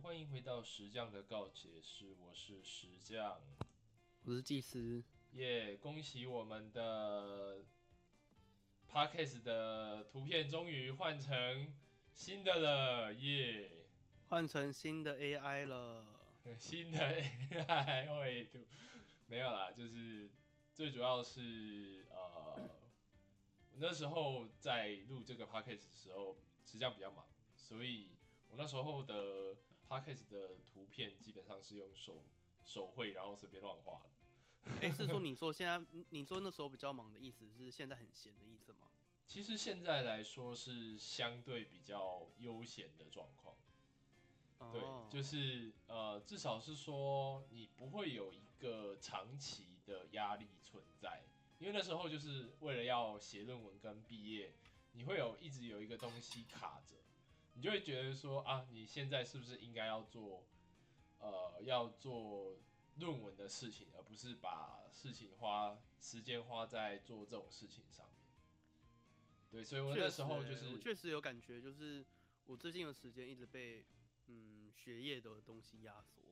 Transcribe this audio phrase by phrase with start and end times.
[0.00, 3.40] 欢迎回到石匠的告解室，我是石匠，
[4.24, 5.04] 我是祭司。
[5.32, 5.76] 耶！
[5.76, 7.64] 恭喜我们的
[8.90, 11.72] Podcast 的图片终于换成
[12.14, 13.70] 新的了，耶！
[14.28, 16.06] 换成新的 AI 了，
[16.58, 18.66] 新的 AI 绘图
[19.26, 20.30] 没有啦，就是
[20.74, 22.70] 最主要是呃，
[23.76, 27.24] 那时候在录这个 Podcast 的时候，实际上比较忙，
[27.56, 28.08] 所以
[28.48, 29.56] 我那时候的
[29.92, 32.24] Podcast 的图片基本上是用手
[32.64, 34.72] 手绘，然后随便乱画的。
[34.80, 35.78] 哎，是说你说现在
[36.08, 38.88] 你说那时候比较忙的意思是现在很闲的意思吗？
[39.26, 43.54] 其实现在来说是相对比较悠闲的状况。
[44.72, 51.24] 对，就是呃，至少是说你不会有一个长期的压力存在，
[51.58, 54.54] 因为那时候就是为了要写论文跟毕业，
[54.92, 56.94] 你会有一直有一个东西卡着，
[57.54, 60.46] 你就会觉得说啊，你现在是不是应该要做
[61.18, 62.56] 呃要做
[62.96, 68.16] 论文的事情，而不是把事情花时间花在做这种事情上面。
[69.50, 72.04] 对，所以我那时候就是确实有感觉，就是
[72.46, 73.84] 我最近的时间一直被。
[74.28, 76.22] 嗯，学业的东西压缩。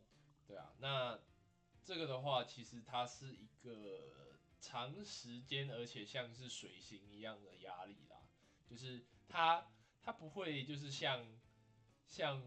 [0.47, 1.19] 对啊，那
[1.85, 8.23] 这个的话，其实它是一个长时间而且像是水星一样的压力啦。
[8.65, 9.73] 就是它，
[10.11, 11.25] 它不会就是像
[12.05, 12.43] 像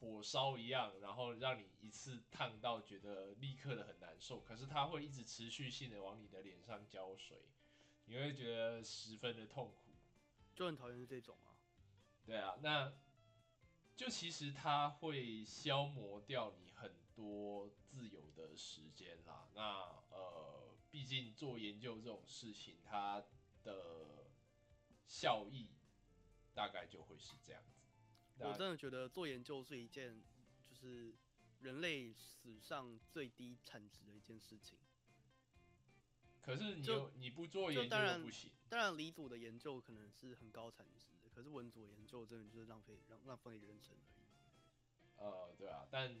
[0.00, 4.40] 火烧一样，然后让你一次烫到觉得立刻的很难受。
[4.40, 7.48] 可是它会一直持续性的往你的脸上浇水，
[8.06, 9.92] 你会觉得十分的痛苦，
[10.52, 11.54] 就很讨厌这种啊。
[12.24, 12.92] 对啊，那。
[13.94, 19.48] 就其实它会消磨掉你很多自由的时间啦。
[19.54, 19.62] 那
[20.10, 23.24] 呃，毕竟做研究这种事情，它
[23.64, 24.28] 的
[25.06, 25.70] 效益
[26.56, 27.82] 大概就会是这样子。
[28.38, 30.22] 我真的觉得做研究是一件
[30.66, 31.14] 就是
[31.60, 34.78] 人类史上最低产值的一件事情。
[36.40, 38.50] 可是你就你不做研究不行。
[38.68, 44.26] 当然，李祖的研究可能是很高产值，可是文组研究真的就是浪费浪浪费人生而已。
[45.16, 46.16] 呃，对啊，但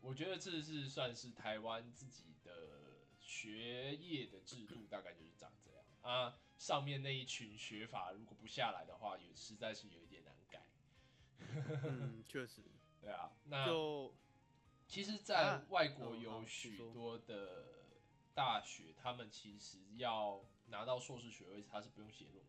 [0.00, 6.38] 我觉得这是算是台湾自己的学业的制度，大概就是长这样啊。
[6.62, 10.64] 上面那一群学法如果不下来的话，也实在是有一点难改。
[11.40, 12.62] 嗯，确实。
[13.00, 14.14] 对啊，那就
[14.86, 17.80] 其实，在外国有许多的。
[18.34, 22.46] 大学他们其实要拿到硕士学位，他是不用写论文。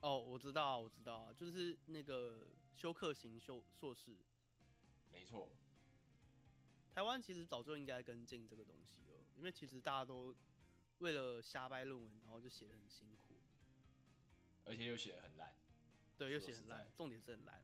[0.00, 4.16] 哦，我知道，我知道，就是那个修课型修硕士。
[5.12, 5.48] 没错。
[6.92, 10.34] 台湾其实早就应该跟进这个东西了，因为其实大家都
[10.98, 13.34] 为了瞎掰论文，然后就写的很辛苦，
[14.64, 15.54] 而且又写的很烂。
[16.16, 17.62] 对，又写很烂，重点是很烂。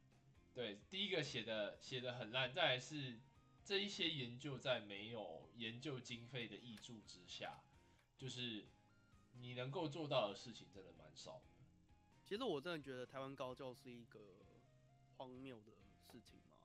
[0.55, 3.21] 对，第一个写的写的很烂，再来是。
[3.65, 7.63] 这一些研究在没有研究经费的益助之下，
[8.19, 8.67] 就是
[9.35, 11.65] 你能够做到的事情真的蛮少的。
[12.27, 14.19] 其实我真的觉得台湾高教是一个
[15.17, 15.71] 荒谬的
[16.11, 16.57] 事情嘛，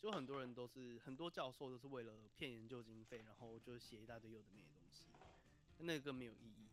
[0.00, 4.80] 就很多人都是很多教授都是为了骗研究经费，然后就写一大堆有的没的
[5.84, 6.68] 那个没有意义。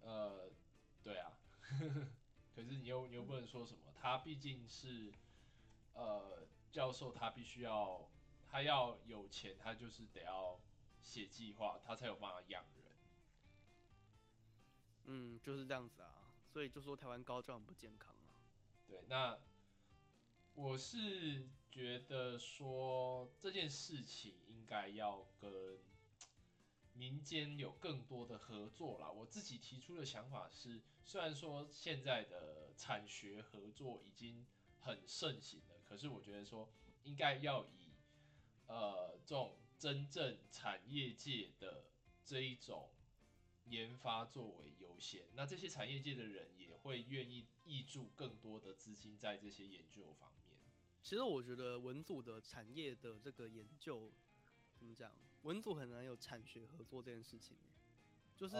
[0.00, 0.50] 呃，
[1.02, 1.32] 对啊，
[2.54, 5.12] 可是你又你又不能说什么，他毕竟是
[5.94, 6.46] 呃。
[6.74, 8.10] 教授他必须要，
[8.48, 10.58] 他要有钱，他就是得要
[11.04, 12.96] 写计划，他才有办法养人。
[15.04, 18.42] 嗯，就是这样子啊，所以就说台湾高教很不健康啊。
[18.88, 19.38] 对，那
[20.54, 25.78] 我是觉得说这件事情应该要跟
[26.94, 29.10] 民间有更多的合作啦。
[29.10, 34.46] 我自己提出的想法是，虽然说现在的产学合作已经。
[34.86, 36.70] 很盛行了，可是我觉得说
[37.04, 37.94] 应该要以
[38.66, 41.86] 呃这种真正产业界的
[42.22, 42.90] 这一种
[43.64, 50.58] 研发作为优先，那这些产业界的人也会愿意挹注更多的资金在这些研究方面。
[51.02, 54.12] 其实我觉得文组的产业的这个研究
[54.76, 55.10] 怎么讲，
[55.44, 57.56] 文组很难有产学合作这件事情，
[58.36, 58.56] 就是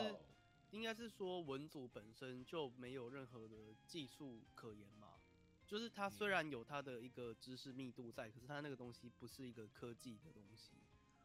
[0.71, 5.21] 应该是说文组本身就没有任何的技术可言嘛。
[5.67, 10.73] 就是它虽然有它的一个知识密度在，可是它那个东西不是一个科技的东西，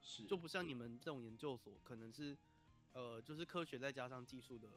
[0.01, 2.37] 是就不像你们这种研究所，可能是
[2.93, 4.69] 呃，就是科学再加上技术的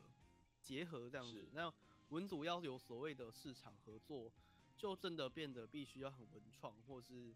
[0.60, 1.48] 结合这样子。
[1.52, 1.72] 那
[2.08, 4.32] 文组要有所谓的市场合作，
[4.76, 7.34] 就真的变得必须要很文创，或是。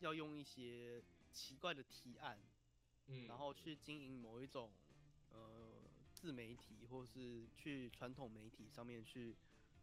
[0.00, 1.00] 要用一些
[1.30, 2.36] 奇怪的提案，
[3.06, 4.70] 嗯，然后去经营某一种
[5.30, 5.82] 呃
[6.12, 9.36] 自媒体，或是去传统媒体上面去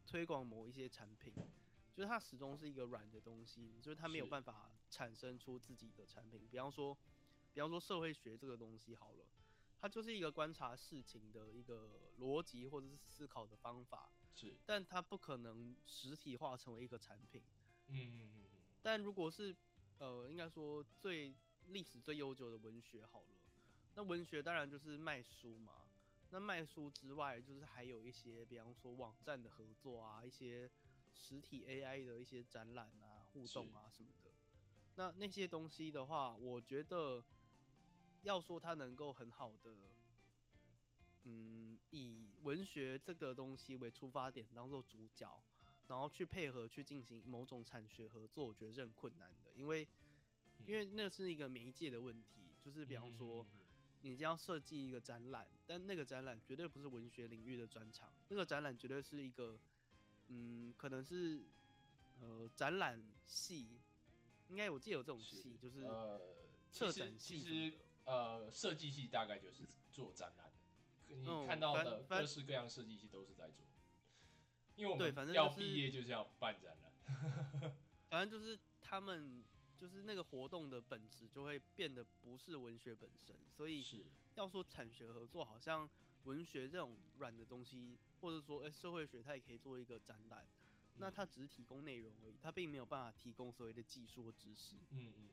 [0.05, 1.33] 推广某一些产品。
[1.91, 6.47] 就是它始终是一个软的东西，就是它没有办法产生出自己的产品。
[6.49, 6.97] 比方说，
[7.53, 9.25] 比方说社会学这个东西好了，
[9.81, 17.41] 它就是一个观察事情的一个逻辑或者是思考的方法，是，但它不可能实体化成为一个产品。
[17.87, 18.45] 嗯嗯嗯嗯，
[18.81, 19.53] 但如果是
[19.97, 21.35] 呃，应该说最
[21.69, 23.37] 历史最悠久的文学好了，
[23.95, 25.73] 那文学当然就是卖书嘛。
[26.31, 30.69] 那卖书之外，就是还有一些，比方说网站的合作啊，一些
[31.11, 34.29] 实体 AI 的一些展览啊、互动啊什么的。
[34.95, 37.23] 那那些东西的话，我觉得
[38.21, 39.73] 要说它能够很好的，
[41.23, 45.41] 嗯，以文学这个东西为出发点当做主角，
[45.87, 49.87] 然后去配合去进行某种产学合作，我觉得是很困难的，因为
[50.69, 53.43] 因为那是一个媒介的问题，就是比方说。
[53.43, 53.59] 嗯
[54.01, 59.59] 你将要设计一个展览，但那个展览绝对不是文学领域的专场，那个展览绝对是一个，
[60.29, 61.43] 嗯，可能是
[62.21, 63.81] 呃展览系，
[64.47, 66.17] 应该我记得有这种系，就是呃，
[66.71, 73.65] 策展系其实呃，设计系大概就是做展览的，你嗯看到的各式各样设计系都是在做，
[74.77, 77.75] 因为我们要毕业就是要办展览，
[78.07, 79.43] 反正就是他们
[79.79, 84.03] 就是那个活动的本质就会变得不是文学本身，所以是，
[84.35, 85.89] 要说产学合作，好像
[86.25, 90.45] 文学这种软的东西，或者说哎、社会学它也可以做一个展览，
[90.97, 94.75] 那嗯它只是提供内容而已，它并没有办法提供所谓的技术或知识。
[94.91, 95.29] 嗯嗯，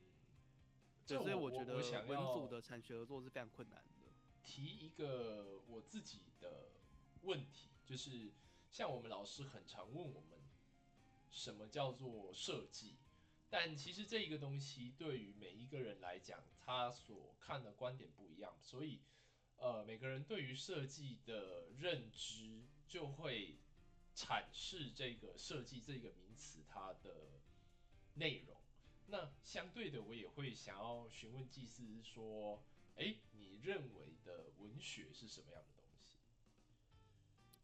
[1.08, 1.76] 对，所以觉得
[2.06, 4.06] 文组的产学合作是非常困难的。
[4.44, 6.70] 提一个我自己的
[7.22, 8.32] 问题，就是
[8.70, 10.38] 像我们老师很常问我们，
[11.28, 12.94] 什么叫做设计？
[13.48, 19.00] 但其实这一个东西对于每一个人来讲，他所看的观点不一样，所以
[19.56, 23.58] 呃，每个人对于设计的认知就会
[24.14, 27.40] 阐释这个设计这个名词它的
[28.14, 28.56] 内容。
[29.06, 32.64] 那相对的，我也会想要询问祭司说，
[32.96, 35.75] 哎，你认为的文学是什么样的？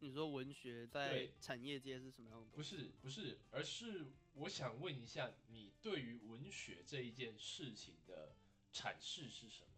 [0.02, 2.60] 你说文学在产业界是什么样的不？
[2.60, 8.34] 是不是，而是我想问一下，你对于文学这一件事情的
[8.72, 9.68] 阐释是什么？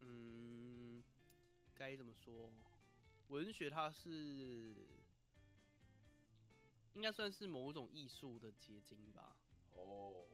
[0.00, 1.04] 嗯，
[1.74, 2.50] 该怎么说？
[3.28, 4.74] 文学它是
[6.94, 9.36] 应该算是某种艺术的结晶吧，
[9.74, 10.24] 哦，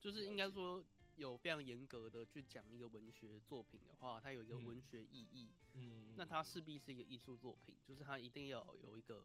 [0.00, 0.84] 就是应该说
[1.20, 4.64] 有非常严格的去讲一个文学作品的话，它有一个嗯。
[4.64, 9.22] 文学意义，嗯，那它势必是一个艺术作品，就是它一定要有一个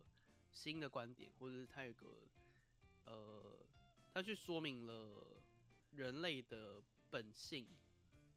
[0.52, 2.08] 新的观点，或者是它有一个
[3.06, 3.58] 呃，
[4.14, 5.42] 它去说明了
[5.92, 7.66] 人类的本性，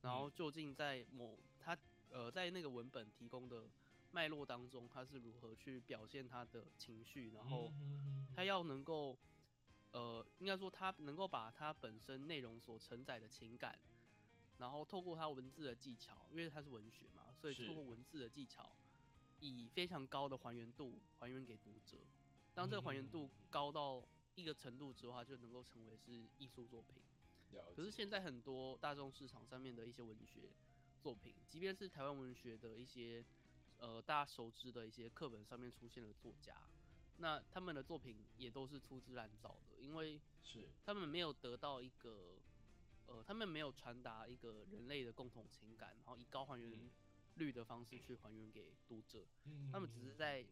[0.03, 1.77] 然后究竟在某它
[2.11, 3.69] 呃在那个文本提供的
[4.13, 8.27] 脉络当中，它是如何去表现它的情绪，然后嗯。
[8.37, 9.19] 它要能够
[9.93, 13.79] 呃，应该说它能够把它本身内容所承载的情感。
[14.59, 18.75] 然后透过它文字的技巧，因为它是文学嘛，所以透过文字的技巧，
[19.39, 21.99] 以非常高的还原度还原给读者。
[22.55, 24.03] 当这个还原度嗯高到
[24.35, 27.03] 一个程度之后，它就能够成为是艺术作品。
[27.75, 30.51] 可是现在很多大众市场上面的一些文学
[31.01, 33.25] 作品，即便是台湾文学的一些
[33.79, 36.55] 呃大家熟知的一些课本上面出现的作家，
[37.19, 40.69] 那他们的作品也都是粗制滥造的，因为是。
[40.85, 42.39] 他们没有得到一个，
[43.07, 46.91] 呃，他们没有传达一个人类的共同情感，然后以高还原嗯
[47.37, 49.71] 率的方式去还原给读者，嗯。
[49.73, 50.45] 他们只是在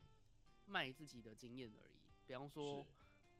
[0.67, 1.97] 卖自己的经验而已。
[2.27, 2.87] 比方说，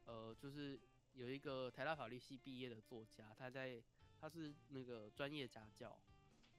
[0.05, 0.79] 呃，就是
[1.13, 3.81] 有一个台大法律系毕业的作家，他在
[4.19, 5.99] 他是那个专业家教，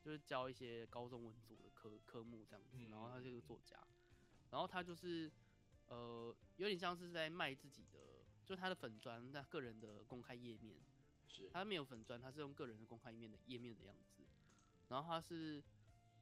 [0.01, 3.79] 就是教一些高中文组的科科目这样子，然后他是一个作家，
[4.51, 5.31] 然后他就是
[5.87, 8.18] 呃有点像是在卖自己的，
[8.49, 10.79] 就他的粉砖，他个人的公开页面，
[11.27, 11.51] 是。
[11.53, 14.23] 他没有粉砖，他是用个人的公开页面的页面的样子，
[14.89, 15.63] 然后他是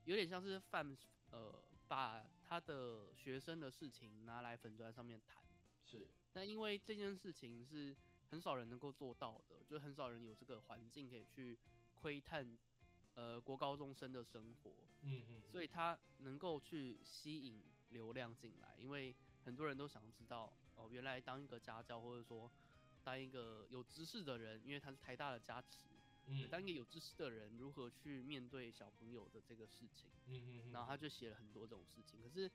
[0.06, 0.96] 有点像是犯
[1.30, 5.44] 呃把他的学生的事情拿来粉砖上面谈。
[5.84, 6.08] 是。
[6.32, 7.96] 那因为这件事情是
[8.28, 11.56] 很少人能够做到的，就很少人有这个环境可以去
[11.94, 12.58] 窥探，
[13.14, 19.14] 呃，国高中生的生活，嗯嗯，所以他能够去吸引流量进来，因为
[19.44, 22.50] 很多人都想知道，哦，原来当一个家教或者说
[23.02, 25.88] 当一个有知识的人，因为他是台大的加持，
[26.26, 26.48] 嗯。
[26.48, 30.10] 当一个有知识的人如何去面对小朋友的这个事情。
[30.26, 32.50] 嗯嗯，然后他就写了很多这种事情，可是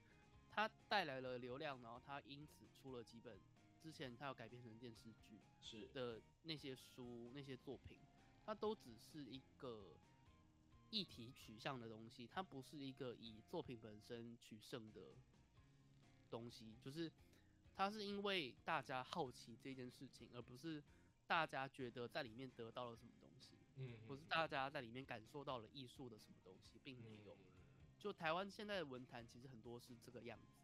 [0.50, 3.40] 他带来了流量，然后他因此出了几本
[3.82, 5.88] 之前他要改编成电视剧是。
[5.94, 7.98] 的那些书、那些作品，
[8.46, 9.96] 它都只是一个
[10.90, 15.16] 议题取向的东西，它不是一个以作品本身取胜的
[16.30, 17.12] 东西，就是
[17.82, 20.84] 它是因为大家好奇这件事情，而不是
[21.26, 27.36] 大家觉得在里面得到了什么东西，嗯，不是大家在里面感受到了艺术的什么东西，并没有。
[27.98, 30.62] 就台湾现在的文坛其实很多是这个样子，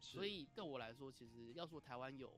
[0.00, 2.36] 所以对我来说，其实要说台湾有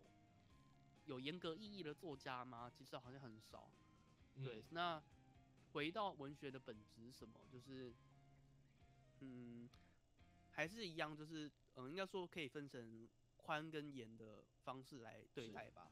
[1.07, 2.71] 有严格意义的作家吗？
[2.71, 3.71] 其实好像很少。
[4.45, 5.03] 对，那
[5.73, 7.95] 回到文学的本质什么，就是
[9.21, 9.71] 嗯，
[10.51, 13.09] 还是一样，就是嗯，应该说可以分成
[13.49, 15.91] 宽跟严的方式来对待吧。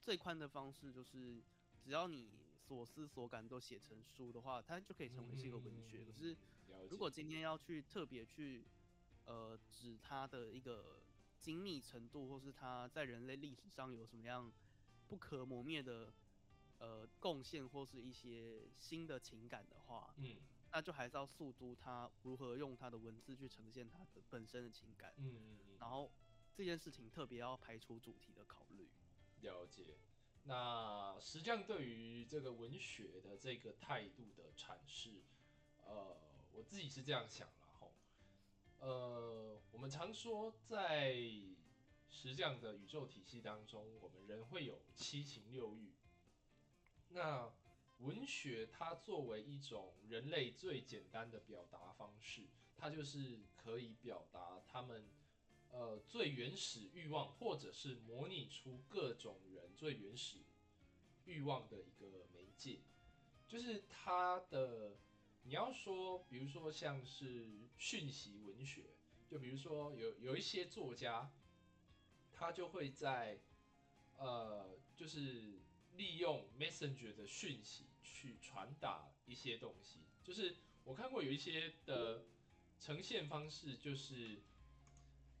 [0.00, 1.40] 最宽的方式就是，
[1.80, 6.04] 只要你所思所感都写成书的话，它就可以成为是一个文学。
[6.04, 6.36] 可是
[6.90, 8.66] 如果今天要去特别去，
[9.24, 11.00] 呃，指它的一个
[11.40, 14.52] 精密程度，或是它在人类历史上有什么样
[15.06, 16.12] 不可磨灭的
[16.78, 20.38] 呃贡献，或是一些新的情感的话，嗯，
[20.72, 26.10] 那就还是要诉诸他如何用他的文字去呈现他的本身的情感，嗯嗯嗯，然后
[26.56, 28.88] 这件事情特别要排除主题的考虑。
[29.42, 29.98] 了解。
[30.44, 35.22] 那实际上对于这个文学的这个态度的阐释，
[35.84, 36.16] 呃。
[36.52, 37.92] 我自己是这样想了吼，
[38.78, 41.14] 呃，我们常说在
[42.10, 45.92] 实相的宇宙体系当中，我们人会有七情六欲。
[47.10, 47.52] 那
[47.98, 55.04] 文学它作为一种人类最简单的表达方式，它就是可以表达他们
[55.76, 60.38] 呃最原始欲望，或者是模拟出各种人最原始
[61.26, 62.80] 欲望的一个媒介，
[63.46, 64.96] 就是它的。
[65.48, 68.96] 你要说，比如说像是讯息文学，
[69.30, 71.30] 就比如说有有一些作家，
[72.32, 73.38] 他就会在，
[74.16, 75.60] 呃，就是
[75.94, 80.00] 利用 Messenger 的讯息去传达一些东西。
[80.24, 82.24] 就是我看过有一些的
[82.80, 84.42] 呈现方式，就是，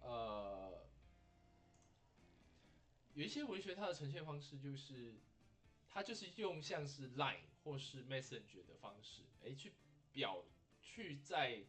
[0.06, 0.86] 呃，
[3.14, 5.20] 有一些文学它的呈现方式就是，
[5.88, 9.72] 它就是用像是 Line 或是 Messenger 的方式，哎，去。
[10.12, 10.46] 表
[10.80, 11.66] 去在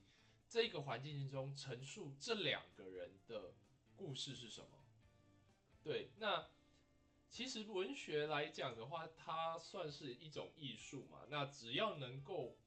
[0.48, 3.53] 这个环境之中陈述这两个人的
[3.98, 4.86] 故事是什么？
[5.84, 6.48] 对，那
[7.29, 11.25] 其实文学来讲的话，它算是一种艺术嘛。
[11.29, 12.58] 那只要能够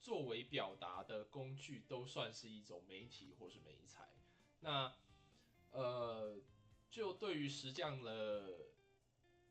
[0.00, 4.08] 作为表达的工具，都算是一种媒体或是媒材。
[4.58, 4.92] 那
[5.70, 6.40] 呃，
[6.90, 8.68] 就对于石匠的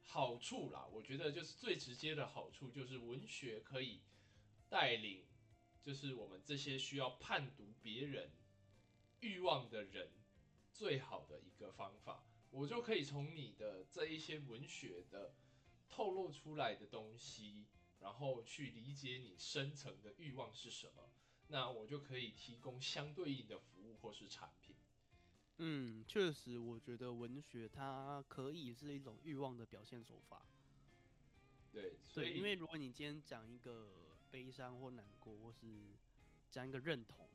[0.01, 4.01] 好处啦，我觉得就是最直接的好处就是文学可以
[4.69, 5.25] 带领。
[5.83, 8.29] 就是我们这些需要判读别人
[9.21, 10.11] 欲望的人，
[10.73, 15.33] 最好的一个方法，我就可以从你的这一些文学的
[15.87, 17.67] 透露出来的东西，
[18.01, 21.09] 然后去理解你深层的欲望是什么，
[21.47, 24.75] 那我就可以提供相对应的服务或是产品。
[25.57, 30.45] 嗯，确实，我觉得文学它可以是一种欲望的表现手法。
[31.71, 34.05] 对，对，因为如果你今天讲一个。
[34.29, 35.65] 悲伤或难过，或是
[36.51, 37.29] 讲一个认同，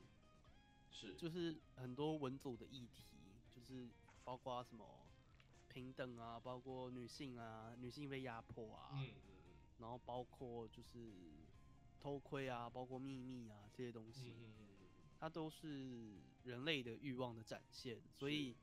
[0.91, 3.17] 是就是很多文组的议题，
[3.51, 3.89] 就是
[4.23, 4.85] 包括什么
[5.69, 10.99] 平等啊，包括女性啊，女性被压迫啊，嗯嗯嗯，然后包括就是
[11.99, 14.89] 偷窥啊，包括秘密啊这些东西，嗯嗯嗯，
[15.19, 18.01] 它都是人类的欲望的展现。
[18.13, 18.57] 所以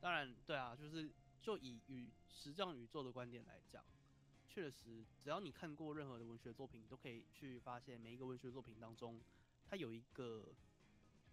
[0.00, 1.10] 当然对啊，就是
[1.40, 3.84] 就以与实障宇宙的观点来讲。
[4.48, 9.18] 确实，只要你看过任何的文学作品，都可以去发现每一个文学作品当中，
[9.64, 10.54] 它有一个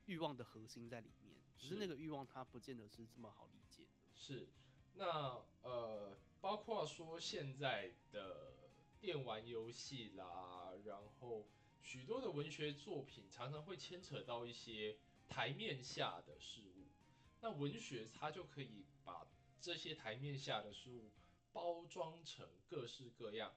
[0.06, 1.36] 欲望的核心在里面。
[1.58, 3.90] 只是那个欲望，它不见得是这么好理解的。
[4.16, 4.48] 是，
[4.94, 11.46] 那呃，包括说现在的电玩游戏啦，然后
[11.84, 14.98] 许多的文学作品常常会牵扯到一些
[15.30, 16.88] 台面下的事物，
[17.42, 19.26] 那文学它就可以把
[19.62, 21.12] 这些台面下的事物。
[21.52, 23.56] 包装成各式各样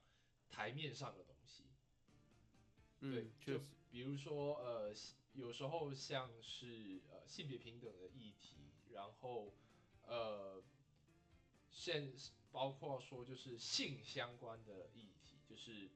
[0.48, 1.64] 台面上的东西，
[2.98, 3.60] 对，就
[3.90, 4.94] 比如说呃，
[5.34, 9.52] 有时候像是呃性别平等的议题，然后
[10.06, 10.62] 呃，
[11.70, 12.14] 现
[12.50, 15.90] 包括说就是性相关的议题，就是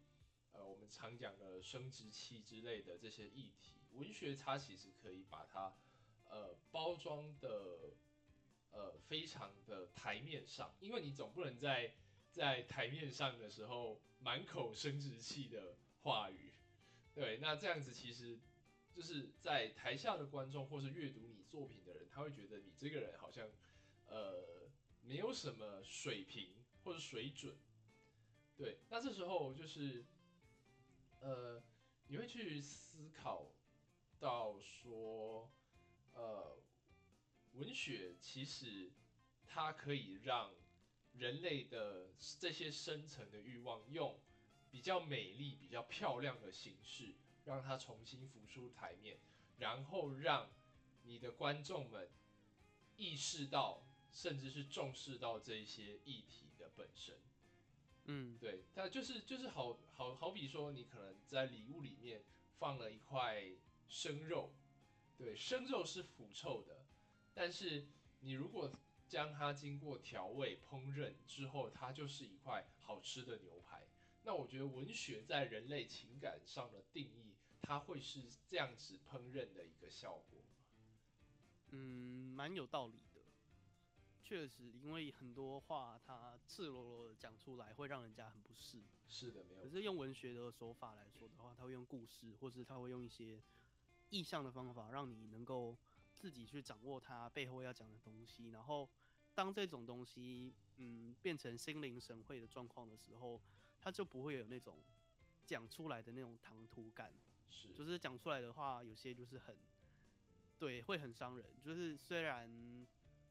[0.52, 5.74] 呃我们常讲的生殖器之类的这些议题，文学它其实可以把它
[6.30, 7.94] 呃包装的。
[8.72, 11.94] 呃，非常的台面上，因为你总不能在
[12.30, 16.52] 在台面上的时候满口生殖器的话语，
[17.14, 18.38] 对，那这样子其实
[18.92, 23.48] 就是在台下的观众或是阅读你作品的人，他会觉得你这个人好像
[24.08, 24.68] 呃
[25.00, 27.56] 没有什么水平或者水准，
[28.58, 30.04] 对，那这时候就是
[31.22, 31.62] 呃
[32.08, 33.55] 你会去思考
[34.18, 35.50] 到说
[36.14, 36.56] 呃。
[37.52, 38.92] 文学其实
[39.46, 40.52] 它可以让
[41.14, 44.20] 人类的这些深层的欲望，用
[44.70, 47.14] 比较美丽、比较漂亮的形式，
[47.46, 49.20] 让它重新浮出台面，
[49.56, 50.50] 然后让
[51.04, 52.10] 你的观众们
[52.96, 57.18] 意识到，甚至是重视到这一些议题的本身。
[58.04, 62.22] 嗯，对，它就是就是好好好比说，你可能在礼物里面
[62.58, 63.42] 放了一块
[63.88, 64.52] 生肉，
[65.16, 66.84] 对，生肉是腐臭的，
[67.34, 67.86] 但是
[68.20, 68.70] 你如果
[69.08, 73.86] 将它经过调味烹饪之后，它就是一块好吃的牛排。
[74.22, 80.44] 那我觉得文学在人类情感上的定义，它会是这样子烹饪的一个效果。
[81.70, 83.22] 嗯，蛮有道理的。
[84.24, 88.82] 确实，因为很多话它赤裸裸的讲出来，会让人家很不适。
[89.08, 89.62] 是的，没有。
[89.62, 93.40] 可是用文学的手法来说的话，他会用故事，或是他会用一些
[94.10, 95.76] 意象的方法，让你能够
[96.14, 98.48] 自己去掌握它背后要讲的东西。
[98.48, 98.88] 然后，
[99.34, 103.40] 当这种东西嗯变成心领神会的状况的时候，
[103.80, 104.78] 它就不会有那种
[105.44, 107.12] 讲出来的那种唐突感。
[107.48, 109.56] 是，就是讲出来的话，有些就是很
[110.58, 111.46] 对，会很伤人。
[111.62, 112.86] 就是虽然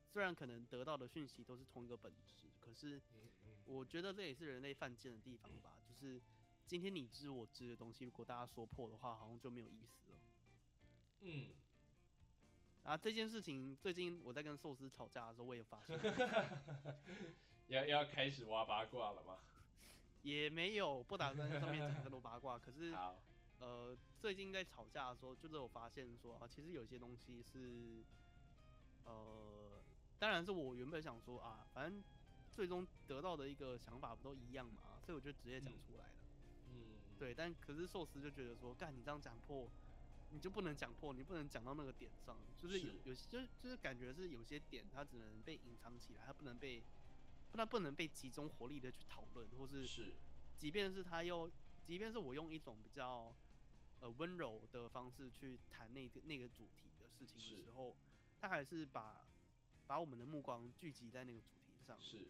[0.07, 3.01] 虽然可能得到的讯息都是同一个本质，可是
[3.65, 5.77] 我觉得这也是人类犯贱的地方吧。
[5.87, 6.21] 就是
[6.67, 10.17] 今天你知我知的东西，如果大家说破的话，好像就没有意思了。
[11.25, 11.47] 嗯。
[12.83, 15.99] 啊，这件事情最近我在跟寿司吵架的时候，我也发现，
[17.67, 19.39] 要要开始挖八卦了吗？
[20.21, 22.59] 也没有，不打算在上面讲太多八卦。
[22.59, 23.17] 可是， 好。
[23.57, 28.03] 呃，最近在吵架的时候，就是我发现说啊，其实有些东西是，
[29.05, 29.81] 呃，
[30.19, 32.03] 当然是我原本想说啊，反正
[32.51, 36.13] 最终得到的一个想法不都一样嘛，所以我就直接讲出来了。
[36.69, 37.33] 嗯，对。
[37.33, 39.71] 但可是寿司就觉得说，干你这样讲破，
[40.35, 46.83] 你就不能讲破，你不能讲到那个点上，就是有有些就就是感觉是有些点它只能被隐藏起来，它不能被，
[47.53, 50.13] 它不能被集中火力的去讨论，或是是，
[50.59, 51.49] 即便是他又，
[51.87, 53.33] 即便是我用一种比较。
[54.01, 57.95] 呃，温柔的方式去谈那个那个主题的事情的时候，
[58.41, 59.25] 他还是把
[59.87, 61.97] 把我们的目光聚集在那个主题上。
[61.97, 62.27] 是，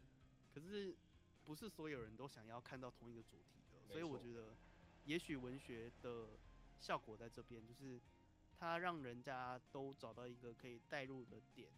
[0.54, 0.96] 可是
[1.44, 4.56] 不是所有人都想要看到同一个主题的，所以我觉得，
[5.06, 6.28] 也许文学的
[6.80, 8.02] 效果在这边，就是
[8.58, 11.72] 它让人家都找到一个可以带入的点，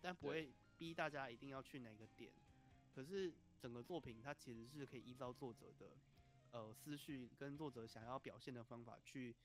[0.00, 2.32] 但不会逼大家一定要去哪个点。
[2.94, 5.96] 可是整个作品它其实是可以依照作者的。
[6.50, 9.36] 呃，思绪跟作者想要表现的方法去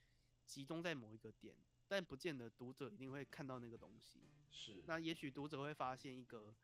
[0.46, 1.54] 集中在某一个点，
[1.86, 4.22] 但不见得读者一定会看到那个东西。
[4.50, 4.82] 是。
[4.88, 6.56] 那也许读者会发现一个，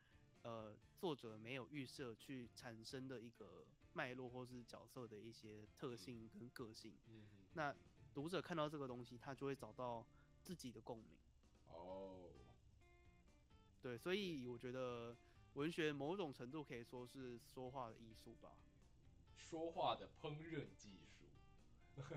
[0.43, 6.97] 呃，作者没有预设去产生的一个脉络，或是角色的一些特性跟个性。
[7.07, 7.27] 嗯。
[7.55, 7.75] 那
[8.19, 10.05] 读者看到这个东西，他就会找到
[10.43, 11.17] 自己的共鸣。
[11.69, 12.25] 哦。
[13.81, 15.15] 对，所以我觉得
[15.53, 18.51] 文学某种程度可以说是说话的艺术吧。
[19.37, 21.23] 说话的烹饪技术，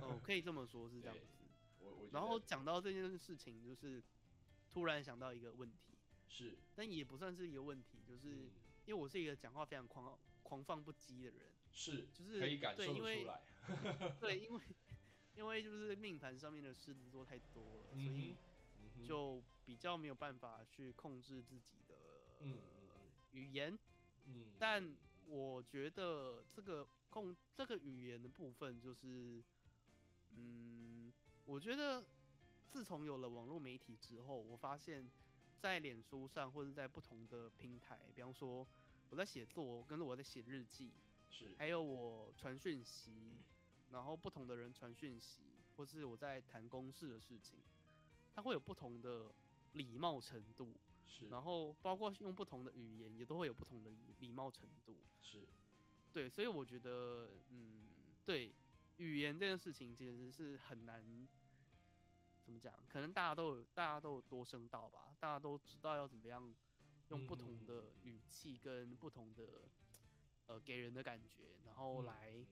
[0.00, 1.44] 哦，可以这么说，是这样 子。
[1.78, 2.08] 我我。
[2.12, 4.02] 然后讲到这件事情，就是
[4.72, 8.50] 突然想到一个问题，是，但也不算是一个问题，就是
[8.86, 13.40] 因为我是一个讲话非常狂狂放不羁的人，是，就是可以感受出来。
[14.18, 14.60] 对，因为
[15.36, 18.36] 因为就是命盘上面的狮子座太多了，所以
[19.06, 21.94] 就比较没有办法去控制自己的
[23.32, 23.78] 语言。
[24.26, 24.94] 嗯，但
[25.26, 26.86] 我觉得这个。
[27.12, 29.44] 控这个语言的部分，就是，
[30.30, 31.12] 嗯，
[31.44, 32.02] 我觉得
[32.70, 35.06] 自从有了网络媒体之后，我发现，
[35.60, 38.66] 在脸书上或者在不同的平台，比方说
[39.10, 40.90] 我在写作，跟着我在写日记，
[41.28, 43.36] 是，还有我传讯息，
[43.92, 45.42] 然后不同的人传讯息，
[45.76, 47.60] 或是我在谈公事的事情，
[48.34, 49.32] 它会有不同的
[49.72, 50.74] 礼貌程度，
[51.06, 55.46] 是，然后包括用不同的语言，也都会有不同的礼貌程度，是。
[56.12, 57.88] 对，所以我觉得，嗯，
[58.24, 58.52] 对，
[58.98, 61.28] 语言这件事情其实是很难，
[62.44, 62.74] 怎么讲？
[62.88, 66.54] 可能大家都有，大家都有多声道吧，大家都知道要怎么样
[67.08, 69.68] 用不同的语气跟不同的，
[70.46, 72.44] 呃，给人的感觉，然后来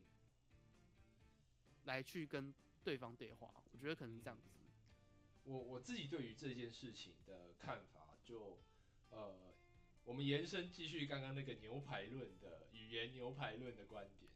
[1.84, 2.52] 来去跟
[2.84, 3.52] 对方对话。
[3.72, 4.48] 我觉得可能是这样子。
[5.44, 8.58] 我我自己对于这件事情的看法，就
[9.10, 9.54] 呃，
[10.04, 12.68] 我们延伸继续刚刚那个牛排论的。
[12.72, 14.28] 语言牛排论的观点，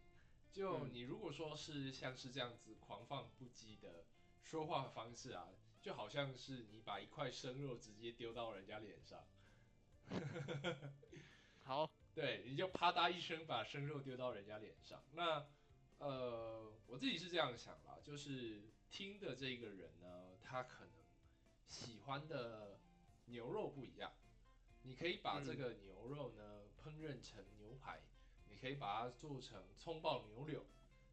[0.53, 4.05] 就你如果说是像是这样子狂放不羁的
[4.45, 5.49] 说话方式啊，
[5.83, 9.27] 就好像是你把一块生肉直接丢到人家脸上，
[11.65, 15.03] 好， 对，你就啪嗒一声把生肉丢到人家脸上。
[15.15, 15.45] 那
[15.99, 20.93] 呃，我自己是这样想啦，就是听的这个人呢，他可能
[21.69, 22.79] 喜欢的
[23.27, 24.13] 牛肉不一样，
[24.83, 26.63] 你可以把这个牛肉呢。
[26.85, 28.03] 烹饪成牛排，
[28.51, 30.67] 你可以把它做成葱爆牛柳，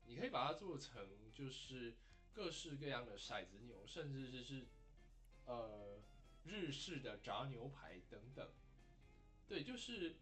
[0.05, 1.95] 你可以把它做成就是
[2.33, 4.67] 各式各样的骰子牛，甚至是是
[5.45, 6.01] 呃
[6.43, 8.51] 日式的炸牛排等等。
[9.47, 10.17] 对，就是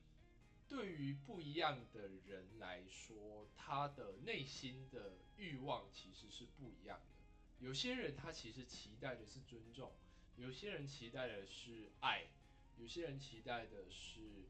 [0.70, 7.66] 对于不一样的人来说，他的内心的欲望其实是不一样的。
[7.66, 9.92] 有些人他其实期待的是尊重，
[10.38, 12.28] 有些人期待的是爱，
[12.78, 14.46] 有些人期待的是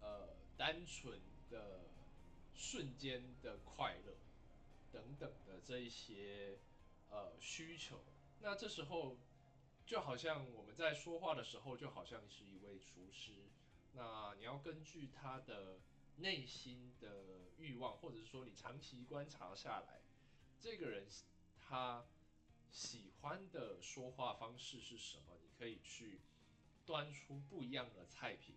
[0.00, 1.20] 呃单纯
[1.50, 1.90] 的
[2.54, 4.16] 瞬间的快乐
[4.90, 6.58] 等等的这一些
[7.10, 8.02] 呃需求。
[8.40, 9.18] 那这时候
[9.84, 13.32] 就好像我们在说话的时候，就好像是一位厨师。
[13.92, 15.80] 那你要根据他的
[16.16, 20.00] 内心的欲望，或者是说你长期观察下来，
[20.60, 21.06] 这个人
[21.60, 22.06] 他
[22.70, 25.36] 喜欢的说话方式是什么？
[25.42, 26.20] 你可以去
[26.86, 28.56] 端出不一样的菜品。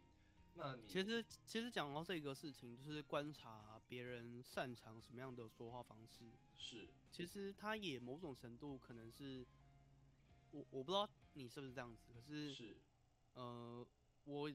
[0.55, 6.31] 那你其实其实讲到这个事情，就是观察别人擅长什么样的说话方式。
[6.55, 9.45] 是，其实他也某种程度可能是，
[10.51, 12.77] 我我不知道你是不是这样子，可是是，
[13.33, 13.85] 呃，
[14.25, 14.51] 我。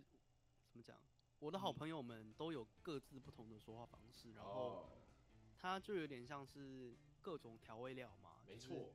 [0.83, 1.01] 怎么讲？
[1.41, 4.89] 我的好朋友们都有各自不同的说话方式，然后
[5.57, 8.43] 他就有点像是各种调味料嘛。
[8.47, 8.95] 没错。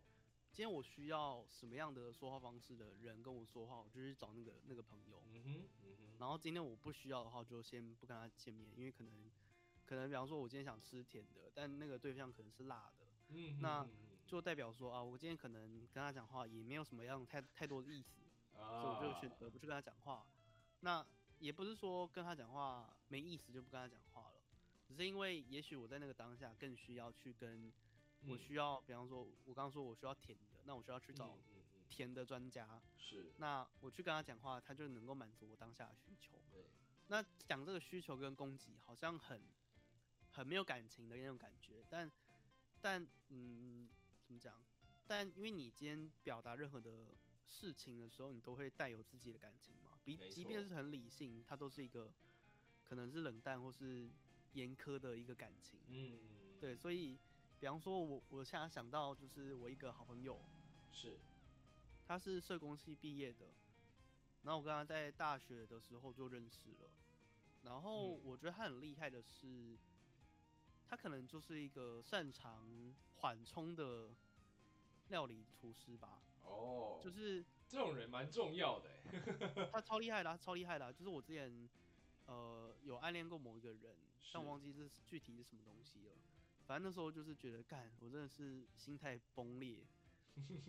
[0.51, 5.21] 今天我需要什么样的说话方式的人跟我说话，我就去找那个那个朋友。
[5.25, 6.17] 嗯哼，嗯哼。
[6.19, 9.31] 然后今天我不需要的话，就先不跟他见面，因为可能
[9.85, 13.05] 可能比方说，我今天想吃甜的，但那个对象可能是辣的。
[13.29, 13.85] 嗯那
[14.27, 18.21] 就代表说啊，我今天可能跟他讲话也没有什么样太太多的意思，
[18.53, 20.25] 所以我就选择不去跟他讲话。
[20.81, 21.05] 那。
[21.43, 24.35] 也不是说跟他讲话没意思就不跟他讲话了，
[24.87, 27.69] 只是因为也许我在那个当下更需要去跟，
[28.25, 31.37] 我需要，比方说我刚刚说我需要甜的，那我需要去找
[31.89, 36.41] 甜的专家，是，那我去跟他讲话，他就能够满足我当下的需求。
[36.49, 36.65] 对，
[37.07, 39.41] 那讲这个需求跟供给好像很
[40.31, 42.09] 很没有感情的那种感觉，但
[42.79, 43.89] 但嗯，
[44.23, 44.63] 怎么讲？
[45.05, 49.82] 但因为你今天表达任何的事情的时候，你都会带有自己的感情嘛。
[50.03, 52.11] 比即便是很理性，它都是一个
[52.83, 54.09] 可能是冷淡或是
[54.53, 55.79] 严苛的一个感情。
[55.87, 56.19] 嗯，
[56.59, 57.17] 对，所以
[57.59, 60.39] 比方说，我我现在想到就是我一个好朋友，
[60.91, 61.19] 是，
[62.05, 63.53] 他是社工系毕业的，
[64.43, 66.89] 然后我跟他在大学的时候就认识了，
[67.63, 69.77] 然后我觉得他很厉害的是，
[70.85, 74.13] 他可能就是一个擅长缓冲的
[75.07, 76.21] 料理厨师吧。
[76.43, 78.87] 哦，就是这种人蛮重要的。
[79.73, 80.93] 他超厉害的，超厉害的。
[80.93, 81.67] 就是我之前，
[82.27, 83.97] 呃，有暗恋过某一个人，
[84.31, 86.11] 但我忘记是具体是什么东西了。
[86.67, 89.83] 反正那时候就是觉得，干，我真的是心态崩裂。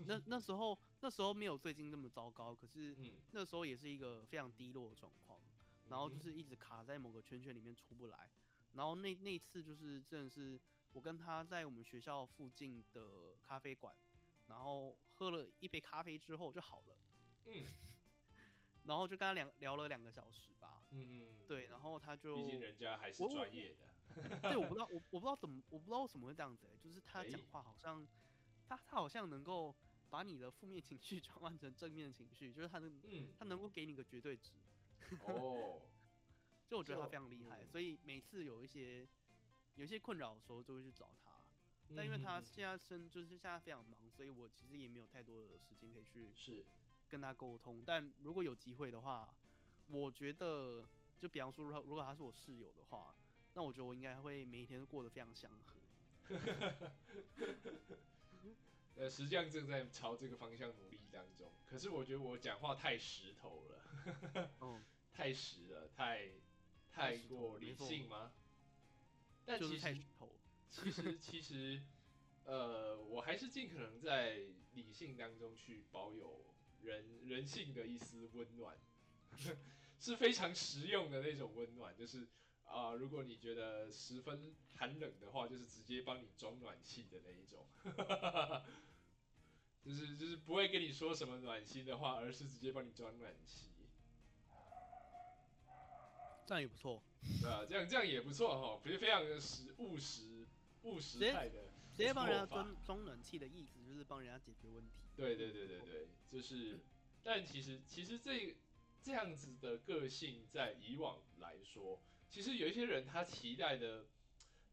[0.06, 2.96] 那 那时候那时候没有最近那么糟糕，可是
[3.32, 5.38] 那时候也是一个非常低落的状况。
[5.90, 8.30] 然后就是一直卡在某个圈圈里面出不来。
[8.72, 10.58] 然后那那次就是真的是
[10.92, 13.94] 我跟他在我们学校附近的咖啡馆，
[14.46, 16.96] 然后喝了一杯咖啡之后就好了。
[17.46, 17.64] 嗯。
[18.85, 20.85] 然后就跟他两聊了两个小时吧。
[20.90, 21.46] 嗯嗯。
[21.48, 23.94] 对，然后他就毕竟人家还是专业的。
[24.42, 26.68] 对，我不知道，我我不知道怎么，我不知道为什么会这样子。
[26.83, 28.07] 就是他讲话好像，
[28.68, 29.74] 他他好像能够
[30.11, 34.53] 把你的负面情绪 转换成正面情绪，就是他能，嗯，他能够给你个绝对值。
[35.27, 35.81] 哦。
[36.66, 39.07] 就我觉得他非常厉害，所以每次有一些
[39.74, 41.34] 有一些困扰的时候，就会去找他。
[41.97, 46.33] 但因为他现在生就是现在非常忙，所以我其实也没有太多的时间可以去。
[46.35, 46.64] 是。
[47.09, 49.29] 跟他沟通，但如果有机会的话，
[49.88, 50.85] 我觉得，
[51.20, 53.14] 就比方说，如果如果他是我室友的话，
[53.53, 55.75] 那我觉得我应该会每一天都过得非常祥和。
[58.97, 61.53] 呃，实际上正在朝这个方向努力当中。
[61.66, 66.31] 可是我觉得我讲话太石头了，嗯， 太实了，太
[66.90, 68.33] 太过理性吗？
[69.44, 69.97] 但其实，
[70.74, 71.80] 其实 其实，
[72.44, 74.38] 呃，我还是尽可能在
[74.74, 76.44] 理性当中去保有。
[76.84, 78.76] 人人性的一丝温暖，
[79.98, 81.96] 是非常实用的那种温暖。
[81.96, 82.28] 就是
[82.66, 87.66] 啊，如果你觉得十分寒冷的话，就是直接帮你装暖气的那一种。
[89.82, 93.70] 就是就是不会跟你说什么暖心的话，而是直接帮你装暖气。
[96.46, 97.02] 这样也不错。
[97.40, 100.34] 对啊，这样这样也不错哈，非非常的实务实
[100.85, 101.64] 务实派的。
[101.97, 104.90] 直接帮人家装装暖气的意思，就是帮人家解决问题。
[105.14, 106.81] 对对对对对，就是，
[107.23, 108.57] 但其实其实这
[109.01, 114.07] 这样子的个性，在以往来说，其实有一些人他期待的，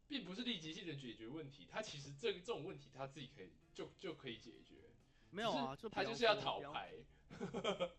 [0.08, 4.90] 并不是立即性的解决问题，他其实这这种问题他自己可以就就可以解决。
[5.30, 6.92] 没有啊，就他就是要讨牌。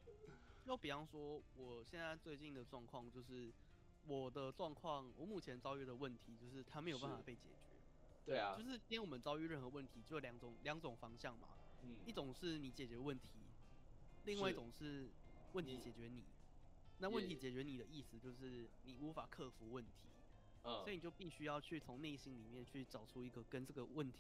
[0.65, 3.54] 就比方说，我现在最近的状况就是，
[4.06, 7.72] 我的状况，我目前遭遇的问题就是他没有办法被解决。
[8.25, 11.49] 对啊就，是今天我们遭遇任何问题，就两种两种方向嘛，
[11.83, 13.27] 嗯一种是你解决问题，
[14.25, 15.09] 另外一种是
[15.53, 16.23] 问题解决你。
[16.99, 19.91] 那问题解决你的意思就是你无法克服问题，
[20.63, 24.19] 嗯所以你就必须要去从内心里面去找出一个跟这个问题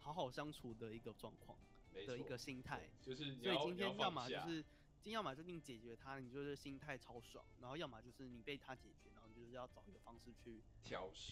[0.00, 1.56] 好好相处的一个状况
[1.94, 2.90] 的一个心态。
[3.00, 4.62] 就是你所以今天要么就是，
[5.02, 10.60] 今天要么就定解决它，你就是心态超爽，然后要么就是你被它解决，然后你就是要找一个方式去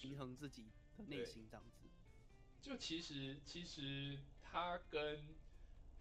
[0.01, 1.88] 平衡自己的内心这样子。
[2.61, 5.23] 就其实其实它跟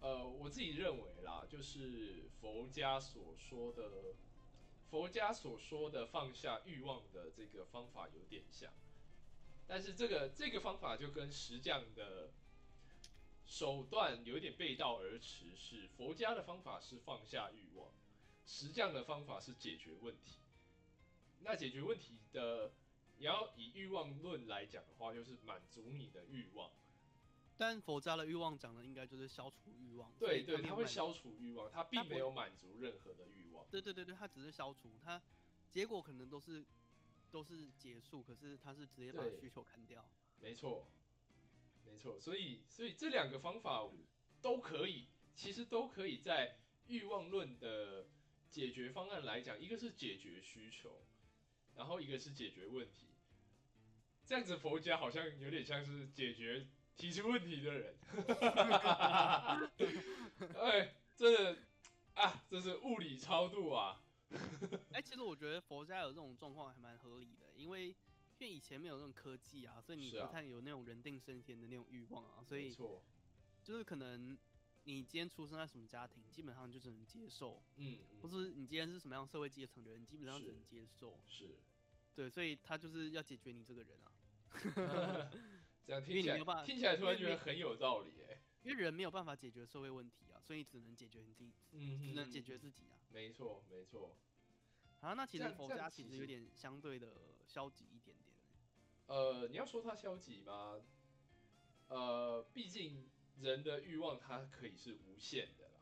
[0.00, 4.14] 呃我自己认为啦，就是佛家所说的
[4.90, 8.72] 佛家所说的放下欲望的这个方法有点像，
[9.66, 12.30] 但是这个这个方法就跟石匠的
[13.46, 17.90] 手段有点背道而驰，是佛家的方法是放下欲望，
[18.46, 20.38] 石匠的方法是解决问题。
[21.40, 22.72] 那解决问题的
[23.18, 26.70] 你要以欲望论来讲的话，就是满足你的欲望。
[27.56, 33.66] 但佛家的欲望讲的应该就是消除欲望，对对，没有满它会消除欲望，他并没有满足任何的欲望。
[33.68, 35.20] 对对对对，他只是消除，他
[35.68, 36.64] 结果可能都是
[37.32, 40.08] 都是结束，可是他是直接把需求砍掉。
[40.40, 40.86] 没错，
[41.84, 42.20] 没错。
[42.20, 43.90] 所以所以这两个方法
[44.40, 48.06] 都可以，其实都可以在欲望论的
[48.52, 51.02] 解决方案来讲，一个是解决需求，
[51.74, 53.07] 然后一个是解决问题。
[54.28, 56.66] 这样子佛家好像有点像是解决
[56.98, 57.94] 提出问题的人。
[60.54, 61.56] 哎，真的
[62.12, 64.02] 啊，这是物理超度啊。
[64.92, 67.94] 哎、其实我觉得佛家有这种状况还蛮合理的，因为因
[68.40, 73.02] 为以前没有那种科技啊，所以你不太有那种人定胜天的那种欲望啊，所以没错，
[73.64, 74.36] 就是可能
[74.84, 81.18] 你今天出生在什么家庭，基本上就只能接受，嗯，或嗯是你今天是什么样社会阶层的人，基本上只能接受。
[81.26, 81.56] 是。
[82.14, 84.10] 对，所以他就是要解决你这个人啊，
[85.86, 88.40] 这样听起来听起来突然觉得很有道理哎。
[88.62, 92.98] 因为人没有办法解决社会问题啊，所以只能解决你自己，嗯只能解决自己啊。
[93.10, 94.16] 没错没错。
[95.00, 97.14] 啊，那其实佛家其实其实有点相对的
[97.46, 98.36] 消极一点点。
[99.06, 100.82] 呃，你要说它消极吗？
[101.88, 103.08] 呃，毕竟
[103.40, 105.80] 人的欲望它可以是无限的啦。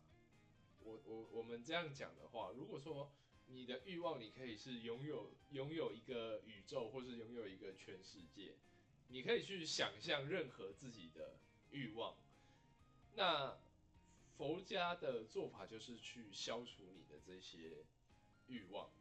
[0.81, 3.11] 我我我们这样讲的话，如果说
[3.49, 8.57] 你的欲望你可以是拥有拥有一个宇宙，或是拥有一个全世界，
[9.09, 11.39] 你可以去想象任何自己的
[11.71, 12.17] 欲望。
[13.15, 13.59] 那
[14.37, 17.85] 佛家的做法就是去消除你的这些
[18.49, 18.95] 欲望嘛，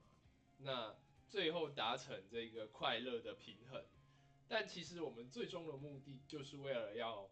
[0.60, 0.96] 那
[1.28, 3.84] 最后达成这个快乐的平衡。
[4.48, 7.30] 但其实我们最终的目的就是为了要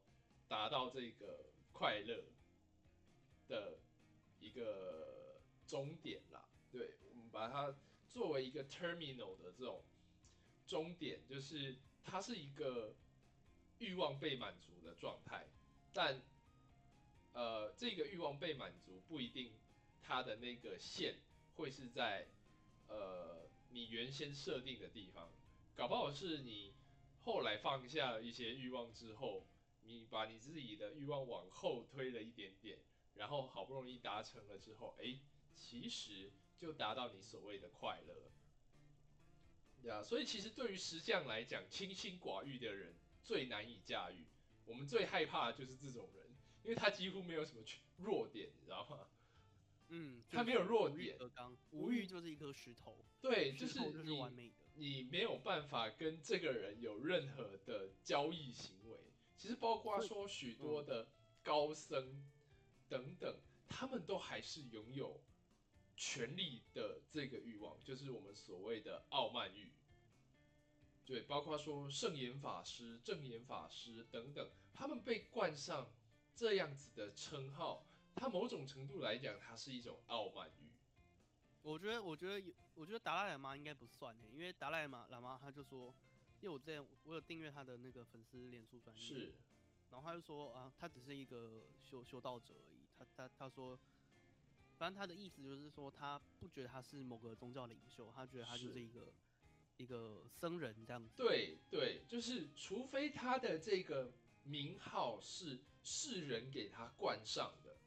[0.48, 2.24] 达到这个快乐
[3.48, 3.80] 的
[4.40, 6.50] 一个终点啦。
[6.72, 6.96] 对，
[7.34, 7.76] 把它
[8.08, 9.84] 作为一个 terminal 的这种
[10.68, 12.94] 终点，就是它是一个
[13.80, 15.48] 欲望被满足的状态，
[15.92, 16.22] 但
[17.34, 19.52] 呃，这个欲望被满足不一定
[20.04, 21.16] 它的那个线
[21.56, 22.28] 会是在
[22.88, 25.32] 呃你原先设定的地方，
[25.76, 26.76] 搞不好是你
[27.24, 29.48] 后来放下了一些欲望之后，
[29.84, 32.78] 你把你自己的欲望往后推了一点点，
[33.16, 35.18] 然后好不容易达成了之后，哎，
[35.56, 38.32] 其实就达到你所谓的快乐了。
[39.82, 44.26] 对啊，所以其实对于石匠来讲，清心寡欲的人最难以驾驭。
[44.66, 46.26] 我们最害怕的就是这种人，
[46.64, 49.08] 因为他几乎没有什么缺弱点，你知道吗？
[49.90, 51.18] 嗯，他没有弱点，
[51.72, 54.56] 无欲就是一颗石头，对，就是你完美的。
[54.76, 58.98] 你没有办法跟这个人有任何的交易行为。
[59.38, 61.08] 其实包括说许多的
[61.44, 62.24] 高僧
[62.90, 63.38] 等等，
[63.68, 65.22] 他们都还是拥有
[66.06, 69.72] 权力的这个欲望，就是我们所谓的傲慢欲。
[71.06, 75.90] 对，包括说圣严法师、正严法师等等，他们被冠上
[76.36, 77.86] 这样子的称号，
[78.16, 80.70] 他某种程度来讲，它是一种傲慢欲。
[81.62, 85.96] 我觉得，我觉得有，我觉得达赖喇嘛应该不算欸因为达赖嘛喇嘛他就说，
[86.42, 89.34] 因为我之前我有订阅他的那个粉丝脸书专页，是，
[89.90, 93.80] 然后他就说啊，他只是一个修修道者而已，他他他说，
[94.84, 99.14] 反正他的意思就是说，他不觉得他是某个宗教领袖，他觉得他就是是一个
[99.78, 101.10] 一个僧人这样子。
[101.16, 104.12] 对对，就是除非他的这个
[104.44, 107.78] 名号是世人给他冠上的，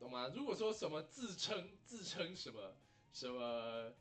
[0.00, 0.26] 懂吗？
[0.34, 2.74] 如果说什么自称自称什么
[3.12, 3.92] 什么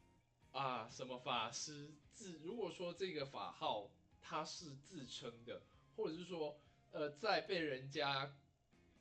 [0.54, 3.92] 啊什么法师自，如果说这个法号
[4.24, 5.62] 他是自称的，
[5.96, 8.36] 或者是说呃在被人家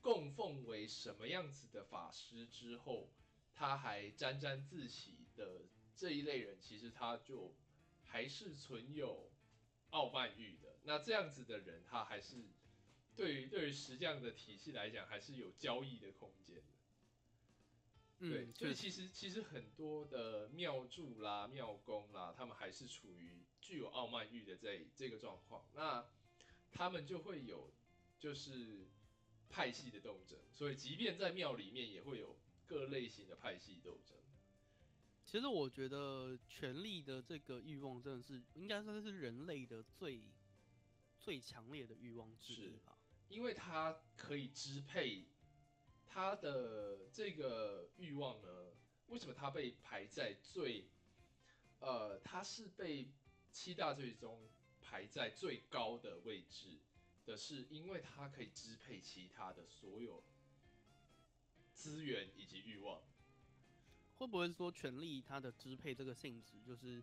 [0.04, 3.10] 供奉为什么样子的法师之后，
[3.54, 5.62] 他还沾沾自喜的
[5.96, 7.54] 这这一类人，其实他就
[8.02, 9.30] 还是存有
[9.88, 10.76] 傲慢欲的。
[10.82, 12.44] 那这样子的人，他还是
[13.16, 16.62] 对于对于石匠的体系来讲，还是有交易的空间的。
[18.28, 25.66] 对，所以其实其实很多的庙祝啦、庙公啦，他们还是处于具有傲慢欲的这这个状况。
[25.74, 26.06] 那
[26.70, 27.72] 他们就会有
[28.18, 28.86] 就是
[29.54, 32.36] 派系的斗争，所以即便在庙里面，也会有
[32.66, 34.16] 各类型的派系斗争。
[35.24, 40.32] 其实我觉得权力的这个欲望，真的是应该算是人类的最
[41.20, 45.26] 最强烈的欲望之一吧，因为它可以支配。
[46.06, 48.48] 他的这个欲望呢？
[49.08, 50.88] 为什么它被排在最，
[51.80, 53.10] 呃，它是被
[53.50, 54.48] 七大罪中
[54.80, 56.78] 排在最高的位置
[57.26, 57.36] 的？
[57.36, 60.22] 是因为它可以支配其他的所有
[61.72, 63.02] 资源以及欲望。
[64.16, 67.02] 会不会说权力它的支配这个性质就是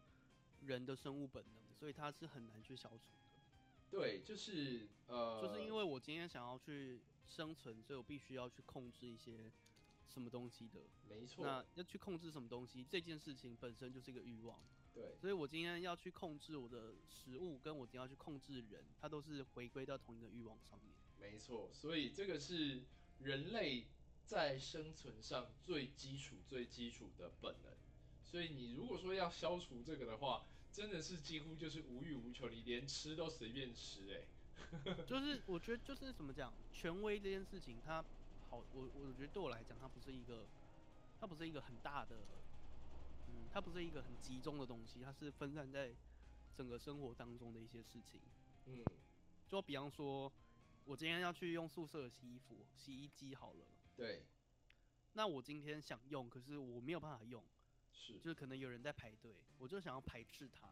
[0.61, 3.99] 人的生物本能，所以它是很难去消除的？
[3.99, 7.01] 对，就是呃，就是因为我今天想要去。
[7.27, 9.49] 生存，所以我必须要去控制一些
[10.09, 10.81] 什么东西的。
[11.07, 11.45] 没错。
[11.45, 14.59] 那要去控制什么东西，这件事情本身就是一个欲望。
[14.93, 15.15] 对。
[15.19, 20.93] 所以我今天要去控制我的食物，跟我今天要去控制人，它都是回归到同一个欲望上面。
[21.19, 21.69] 没错。
[21.73, 22.83] 所以这个是
[23.19, 23.87] 人类
[24.25, 27.73] 在生存上最基础、最基础的本能。
[28.23, 34.23] 所以你如果说要消除这个的话，真的是几乎就是无欲无求，你连吃都随便吃，哎。
[35.05, 38.01] 就是我觉得就是怎么讲，权威这件事情，它
[38.49, 40.45] 好，我我觉得对我来讲，它不是一个，
[41.19, 42.25] 它不是一个很大的，嗯，
[43.51, 45.93] 它不是一个很集中的东西，它是分散在
[46.55, 48.21] 整个生活当中的一些事情。
[48.65, 48.83] 嗯，
[49.47, 50.31] 就比方说，
[50.85, 53.65] 我今天要去用宿舍的洗衣服，洗衣机好了。
[53.95, 54.25] 对。
[55.13, 57.43] 那我今天想用，可是我没有办法用。
[57.91, 58.13] 是。
[58.19, 60.69] 就是可能有人在排队，我就想要排斥它。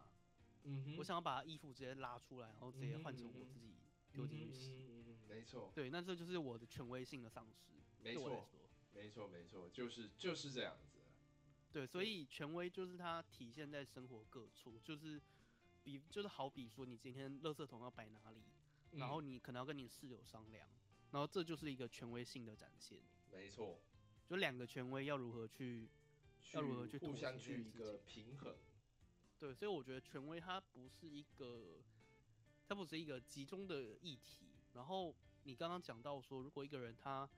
[0.64, 0.96] 嗯哼。
[0.96, 3.74] 我想要把衣服直接拉出来，然后直接换成我自己。
[4.12, 5.70] 丢进去洗，嗯没错。
[5.72, 7.70] 对，那这就是我的权威性的丧失。
[8.02, 8.48] 没错，
[8.92, 10.89] 没错，没错，就是就是这样子。
[11.72, 15.20] 对，所以权威就是它体现在生活各处，就是
[15.82, 18.42] 比就是好比说，你今天垃圾桶要摆哪里，
[18.92, 20.68] 然后你可能要跟你室友商量，
[21.12, 23.00] 然后这就是一个权威性的展现。
[23.30, 23.80] 没错，
[24.26, 25.88] 就两个权威要如何去，
[26.52, 28.56] 要如何去互相去一个平衡。
[29.38, 31.82] 对，所以我觉得权威它不是一个。
[32.68, 34.46] 它不是一个集中的议题。
[34.74, 37.28] 然后你刚刚讲到说，如果一个人他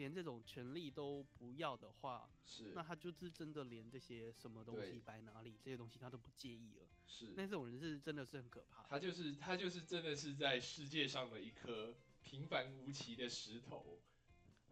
[0.00, 6.86] 连这种权利都不要的话，是，那他就是真的连这些什么东西摆哪里这些东西他都不介意了。
[7.06, 8.82] 是，那这种人是真的是很可怕。
[8.88, 14.00] 他就是他就是真的是在世界上的一颗平凡无奇的石头。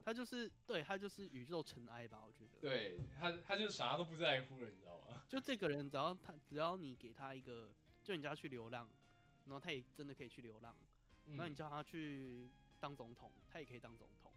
[0.03, 2.59] 他就是对他就是宇宙尘埃吧，我觉得。
[2.63, 5.23] 对他他就啥都不在乎了，你知道吗？
[5.29, 7.71] 就这个人，只要他只要你给他一个，
[8.03, 8.89] 就你叫他去流浪。
[9.45, 10.75] 然后他也真的可以去流浪，
[11.25, 14.28] 那你叫他去当总统，他也可以当总统，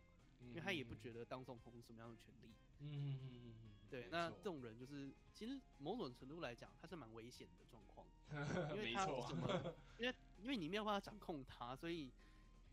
[0.49, 2.53] 因为他也不觉得当总统有什么样的权利。
[2.79, 8.07] 嗯嗯嗯嗯对，那这种人就是其实某种程度来讲，他是蛮危险的状况，
[8.73, 9.75] 因为他什么？
[9.99, 12.11] 因为因为你没有办法掌控他，所以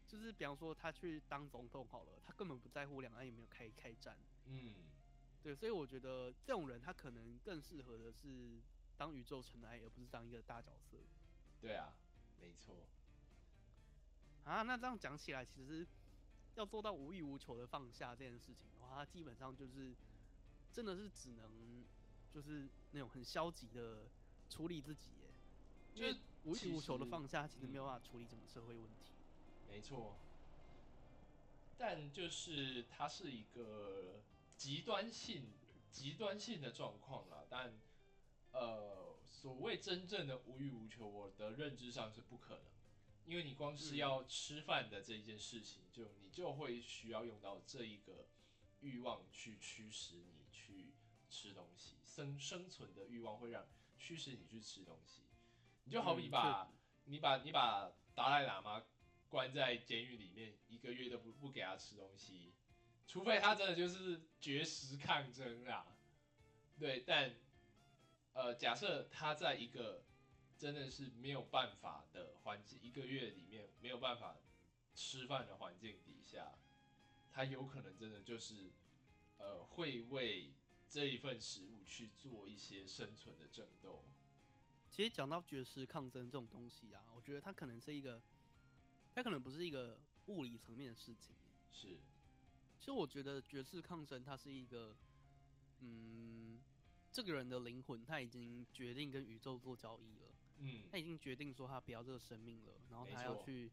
[0.07, 4.17] 就是比方说他去当总统好了，他根本不在乎两岸有没有开开战。
[4.47, 4.75] 嗯，
[5.43, 8.61] 对，所以我觉得这种人他可能更适合的是
[8.97, 10.97] 当宇宙尘埃，而不是当一个大角色。
[11.61, 11.93] 对啊。
[12.41, 12.87] 没错，
[14.45, 15.85] 啊，那这样讲起来，其实
[16.59, 19.95] 要做到无欲无求的放下这件事情的话，他基本上就是
[20.73, 21.85] 真的是只能
[22.35, 24.09] 就是那种很消极的
[24.51, 25.11] 处理自己，
[25.95, 29.13] 因为无欲无求的放下，其实没有办法处理整个社会问题。
[29.69, 30.17] 没错，
[31.77, 34.21] 但就是它是一个
[34.57, 35.53] 极端性、
[35.93, 37.73] 极端性的状况了，但
[38.53, 39.07] 呃。
[39.31, 42.65] 所谓真正的无欲无求，我的认知上是不可能，
[43.29, 48.27] 因为你光是要吃饭的这一件事情，就你就会需要用到这一个
[48.81, 50.95] 欲望去驱使你去
[51.29, 53.67] 吃东西，生生存的欲望会让
[53.99, 55.25] 驱使你去吃东西。
[55.85, 56.73] 你就好比把
[57.05, 58.83] 你把你把达赖喇嘛
[59.29, 62.55] 关在监狱里面一个月都不不给他吃东西，
[63.07, 65.99] 除非他真的就是绝食抗争啊，
[66.79, 67.37] 对，但。
[68.35, 70.05] 呃，假设他在一个
[70.59, 74.37] 真的是没有办法的环境，一个月里面没有办法
[74.93, 76.59] 吃饭的环境底下，
[77.31, 78.73] 他有可能真的就是
[79.39, 80.53] 呃会为
[80.89, 84.05] 这一份食物去做一些生存的争斗。
[84.91, 88.21] 其实讲到绝食抗争这种东西啊，我觉得它可能是一个，
[89.15, 91.37] 它可能不是一个物理层面的事情。
[91.71, 92.01] 是，
[92.81, 94.97] 其实我觉得绝食抗争它是一个，
[95.79, 96.61] 嗯。
[97.11, 100.27] 这个人的灵魂他已经决定跟宇宙做交易了，
[100.61, 103.71] 嗯，他已经决定说他不要这个生命了，然后他要去，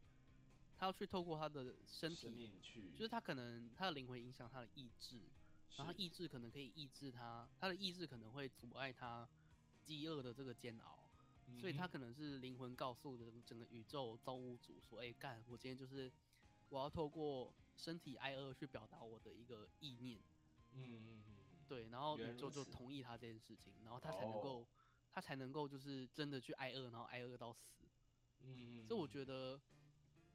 [0.77, 5.21] 他要去透过他的身生体，命去，就是他可能他的灵魂影响他的意志，
[5.77, 9.27] 然后他意志可能可以抑制他，他的意志可能会阻碍他
[9.83, 11.09] 饥饿的这个煎熬，
[11.59, 16.11] 所以他可能是灵魂告诉的整个宇宙造物主说：“哎、干，我今天就是
[16.69, 20.19] 我要透过身体挨饿去表达我的一个意念。”
[20.77, 21.35] 嗯嗯嗯嗯，
[21.67, 24.41] 对，然后宇宙就同意他这件事情，然后他才能哦。
[24.41, 24.67] 够，
[25.15, 27.85] 他才能够就是真的去挨饿，然后挨饿到死。
[28.41, 29.57] 嗯嗯，所以我觉得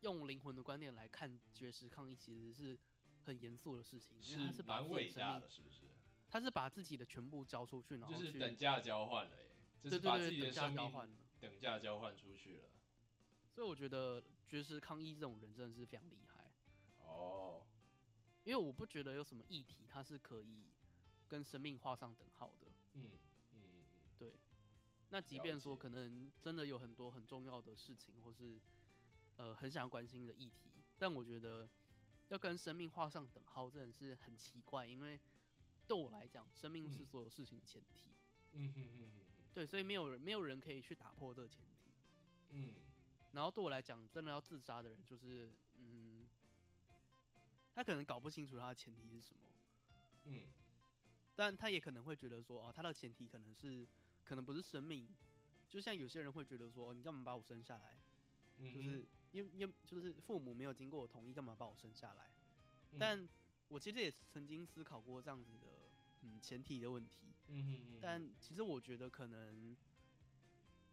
[0.01, 2.79] 用灵魂的观点来看绝食抗议，其实是
[3.23, 5.83] 很严肃的事情，因为他是把伟大的，，是不是？
[6.31, 9.51] 他是把自己的全部交出去，然后就是等价交换了耶，
[9.83, 12.71] 就对对对是把自己的等价生命交换了等价交换出去了。
[13.55, 16.51] 所以我觉得绝食抗议这种人真的是非常厉害，
[17.05, 17.67] 哦，
[18.45, 20.71] 因为我不觉得有什么议题它是可以
[21.29, 22.69] 跟生命画上等号的。
[22.95, 23.11] 嗯
[25.11, 28.61] 那即便说可能真的有很多很重要的事情，或是
[29.37, 31.69] 呃很想关心的议题，但我觉得
[32.29, 35.21] 要跟生命画上等号，真的是很奇怪，因为
[35.87, 37.07] 对我来讲，生命是嗯。
[37.07, 38.15] 所有事情的前提。
[38.53, 39.11] 嗯嗯嗯嗯
[39.53, 41.91] 对，所以没有人没有人可以去打破这个前提。
[42.51, 42.75] 嗯。
[43.33, 46.27] 然后对我来讲，真的要自杀的人，就是嗯，
[47.75, 49.43] 他可能搞不清楚他的前提是什么，
[50.25, 50.43] 嗯。
[51.35, 53.87] 但他也可能会觉得说，哦，他的前提可能是
[54.31, 55.09] 可能不是生命，
[55.69, 57.99] 就像有些人会觉得说，哦你干嘛把我生下来？
[58.59, 62.31] 嗯，就是因为因为就是父母没有经过我同意，干嘛把我生下来？
[62.93, 63.29] 嗯但
[63.67, 69.77] 我其实也曾经思考过这样子的嗯前提的问题，嗯哼嗯，但其实我觉得可能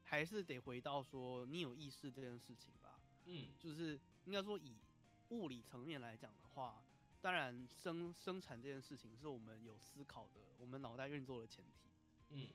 [0.04, 3.00] 还是得回到说你有意识这件事情吧。
[3.26, 4.76] 嗯就是应该说以
[5.30, 6.84] 物理层面来讲的话，
[7.22, 11.92] 当然生生产这件事情是我们有思考的，我们脑袋运作的前提。
[12.30, 12.48] 嗯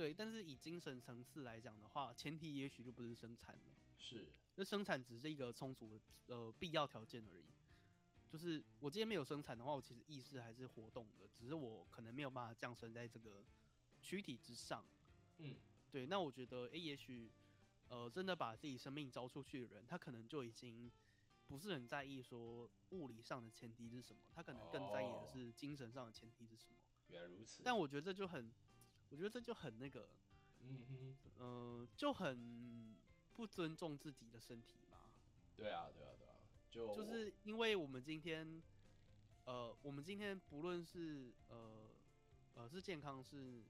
[0.00, 3.60] 对，但是以精神层次来讲的话，前提也许就不是生产了。
[3.98, 6.00] 是那生产只是一个充足的
[6.34, 7.44] 呃必要条件而已。
[8.26, 13.44] 就是我今天没有生产的话，我其实意识还是活动的，只是我可能没有办法降生在这个
[14.00, 14.82] 躯体之上。
[15.36, 15.56] 嗯
[15.90, 17.30] 对，那我觉得，诶，也许，
[17.88, 20.90] 呃，真的把自己生命交出去的人，他可能就已经
[21.46, 26.76] 不是很在意说物理上的前提是什么，他可能更在意的哦是精神上的前提是什么。
[27.08, 28.50] 原来如此，但我觉得这就很，
[29.10, 30.08] 我觉得这就很那个，
[30.60, 32.96] 嗯哼，嗯、就很
[33.34, 34.98] 不尊重自己的身体嘛。
[35.56, 36.34] 对啊对啊对啊，
[36.70, 38.62] 就就是因为我们今天，
[39.44, 41.90] 呃，我们今天不论是呃
[42.54, 43.64] 呃是健康是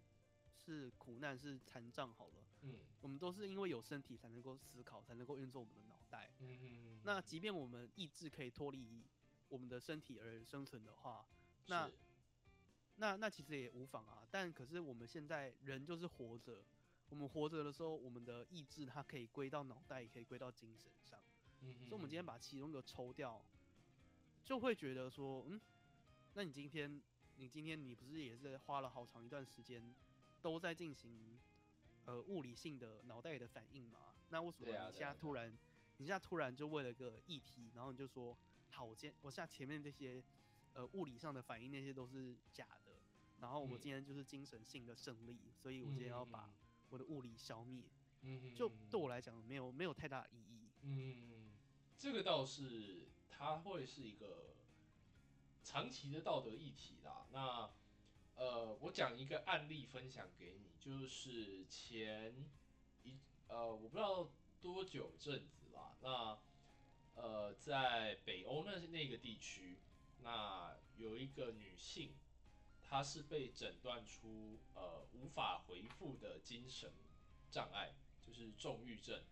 [0.54, 6.30] 是苦难是残障好了，嗯我们都是因为有身体才能够思考，才能够运作我们的脑袋。
[6.38, 9.02] 嗯嗯，那即便我们意志可以脱离
[9.48, 11.26] 我们的身体而生存的话，
[11.66, 11.94] 那是
[13.00, 14.22] 那那其实也无妨啊。
[14.30, 16.62] 但可是我们现在人就是活着，
[17.08, 21.18] 我们活着的时候，我们的意志它可以归到脑袋，也可以归到精神上。
[21.62, 23.42] 嗯哼，所以，我们今天把其中一个抽掉，
[24.44, 25.58] 就会觉得说，嗯，
[26.34, 27.00] 那你今天，
[27.36, 29.82] 你今天你不是也是花了好长一段时间
[30.42, 31.40] 都在进行
[32.04, 34.14] 呃物理性的脑袋的反应嘛？
[34.28, 35.50] 那为什么你现在突然，
[35.96, 38.36] 你现在突然就为了个议题，然后你就说，
[38.70, 40.22] 好，我今我现在前面这些
[40.74, 42.89] 呃物理上的反应那些都是假的，
[43.40, 46.52] 然后我嗯今天就是精神性的胜利，所以我今天要把
[46.90, 47.84] 我的物理消灭，
[48.22, 50.68] 嗯哼，就嗯对我来讲没有没有太大意义。
[50.82, 51.52] 嗯，
[51.98, 54.54] 这个倒是它会是一个
[55.62, 57.26] 长期的道德议题啦。
[57.32, 57.70] 那
[58.36, 62.34] 呃，我讲一个案例分享给你，就是前
[63.02, 63.18] 一
[63.48, 64.30] 呃，我不知道
[64.62, 65.96] 多久阵子啦。
[66.00, 66.38] 那
[67.14, 69.78] 呃，在北欧那那个地区，
[70.22, 72.14] 那有一个女性，
[72.90, 76.92] 他是被诊断出呃无法回复的精神
[77.48, 79.22] 障碍，就是重郁症，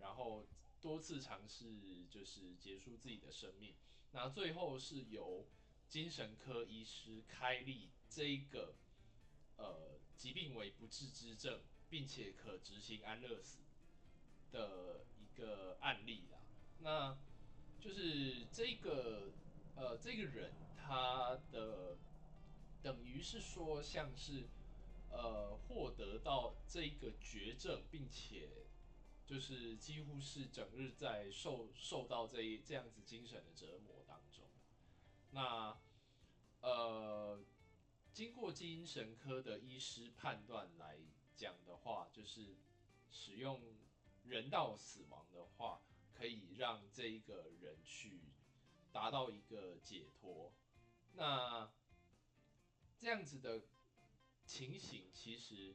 [0.00, 0.44] 然后
[0.80, 3.72] 多次尝试就是结束自己的生命，
[4.10, 5.46] 那最后是由
[5.88, 8.74] 精神科医师开立这个
[9.58, 13.60] 呃疾病为不治之症，并且可执行安乐死
[14.50, 16.38] 的一个案例啦。
[16.80, 17.16] 那
[17.80, 19.30] 就是这个
[19.76, 21.96] 呃这个人他的
[22.84, 24.46] 等于是说像是
[25.10, 28.66] 呃获得到这个绝症，并且
[29.24, 34.44] 就是几乎是整日在受受到这一这样子精神的折磨当中。
[35.30, 35.78] 那
[36.60, 37.42] 呃，
[38.12, 40.98] 经过精神科的医师判断来
[41.34, 42.54] 讲的话，就是
[43.10, 43.62] 使用
[44.24, 45.80] 人道死亡的话，
[46.12, 48.20] 可以让这一个人去
[48.92, 50.52] 达到一个解脱。
[51.14, 51.70] 那
[53.04, 53.60] 这样子的
[54.46, 55.74] 情形，其实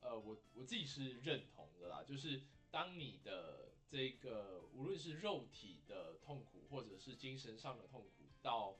[0.00, 8.76] 呃，我我自己是认同的啦，就是当你的这个无论是肉体的痛苦，或者是精神上的痛苦，到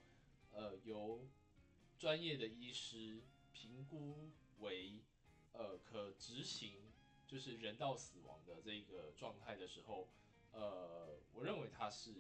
[0.50, 1.28] 呃由
[1.96, 3.22] 专业的医师
[3.52, 5.00] 评估为
[5.52, 6.92] 呃可执行，
[7.28, 10.08] 就是人道死亡的这个状态的时候，
[10.50, 12.12] 呃，我认为它是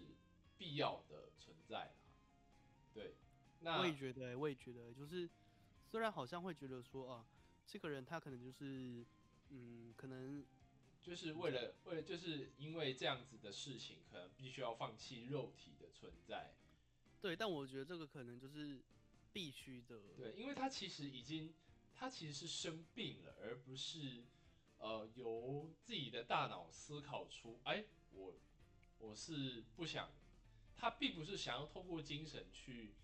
[0.56, 1.94] 必要的存在啦。
[2.92, 3.16] 对，
[3.58, 5.28] 那我也觉得，我也觉得，就是
[5.94, 7.24] 虽然好像会觉得说啊，
[7.68, 9.06] 这个人他可能就是，
[9.50, 10.44] 嗯，可能
[11.00, 16.52] 就是为了为了就是因为这样子的事情，可能必须要放弃肉体的存在。
[17.20, 18.82] 对，但我觉得这个可能就是
[19.32, 20.00] 必须的。
[20.16, 21.54] 对，因为他其实已经
[21.94, 24.24] 他其实是生病了，而不是
[24.78, 28.34] 呃由自己的大脑思考出，哎，我
[28.98, 30.10] 我是不想，
[30.74, 32.94] 他并不是想要透过精神去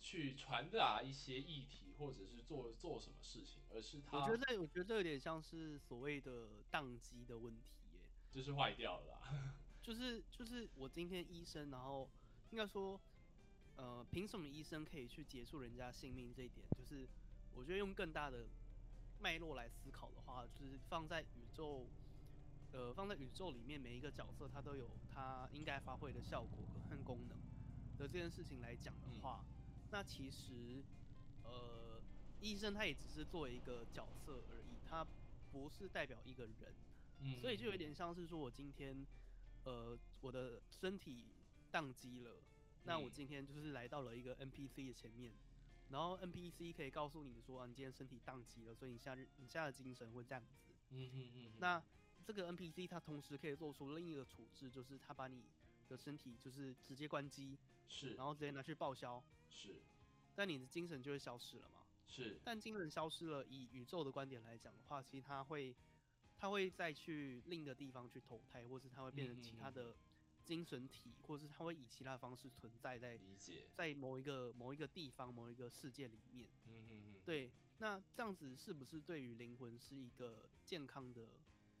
[0.00, 8.00] 去传达一些议题，或者是做做什么事情，而是他我觉得这，我觉得这有点像是所谓的宕机的问题耶。
[8.30, 9.54] 就是坏掉了啦。
[9.82, 12.08] 就是就是我今天医生，然后
[12.50, 13.00] 应该说，
[13.76, 17.08] 呃，凭什么医生可以去结束人家性命这一点，就是
[17.54, 18.46] 我觉得用更大的
[19.18, 21.86] 脉络来思考的话，就是放在宇宙，
[22.72, 27.38] 呃，放在宇宙里面每一个角色，他都有他应该发挥的效果和功能
[27.98, 29.44] 的这件事情来讲的话，
[29.90, 30.82] 那其实，
[31.44, 32.00] 呃，
[32.40, 35.06] 医生他也只是作为一个角色而已，他
[35.50, 36.74] 不是代表一个人。
[37.20, 39.04] 嗯，所以就有点像是说，我今天，
[39.64, 41.26] 呃，我的身体
[41.72, 42.36] 宕机了，
[42.84, 45.32] 那我嗯今天就是来到了一个 NPC 的前面，
[45.90, 50.72] 然后 NPC 可以告诉你说，啊，你今天身体宕机了，所以你现在你现在的精神会这样子。
[50.92, 51.82] 嗯嗯嗯，那
[52.24, 55.44] 这个 NPC 它同时可以做出另一个处置，就是它把你
[55.88, 59.82] 的身体就是直接关机，是然后直接拿去报销，是
[60.34, 61.76] 但你的精神就会消失了嘛。
[62.06, 65.74] 是，但精神消失了，以宇宙的观点来讲的话，其实它会，
[66.36, 69.94] 它会再去另一个地方去投胎，或是它会变成其他的
[70.44, 73.68] 精神体，或是它会以其他的方式存在在理解。
[73.76, 76.48] 在某一个某一个地方、某一个世界里面。
[76.66, 81.28] 嗯嗯嗯，对，那这样子是不是对于灵魂是一个健康的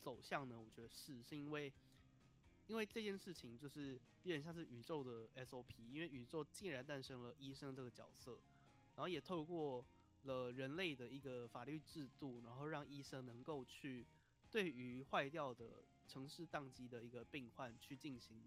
[0.00, 0.56] 走向呢？
[0.60, 1.72] 我觉得是，是因为
[2.70, 8.38] 因为这件事情就是有点像是宇宙的 SOP，因为宇宙竟然诞生了医生这个角色，
[8.94, 9.84] 然后也透过
[10.22, 14.06] 了人类的一个法律制度，然后让医生能够去
[14.52, 18.40] 对于坏掉的城市宕机的一个病患去进行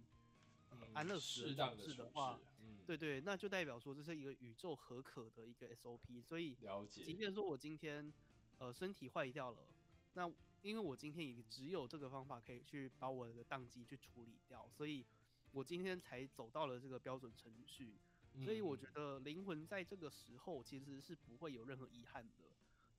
[0.69, 7.03] 呃嗯安乐死适的处当的处置的话，嗯，对对，那就代表说这是一个宇宙合可的一个 SOP，所以了解。
[7.03, 8.13] 即便说我今天
[8.59, 9.67] 呃身体坏掉了，
[10.13, 10.31] 那
[10.63, 15.05] 因为我今天也只有这个方法可以去把我的宕机去处理掉，所以
[15.51, 17.99] 我今天才走到了这个标准程序。
[18.43, 22.45] 所以我觉嗯得灵魂在这个时候其实是不会有任何遗憾的。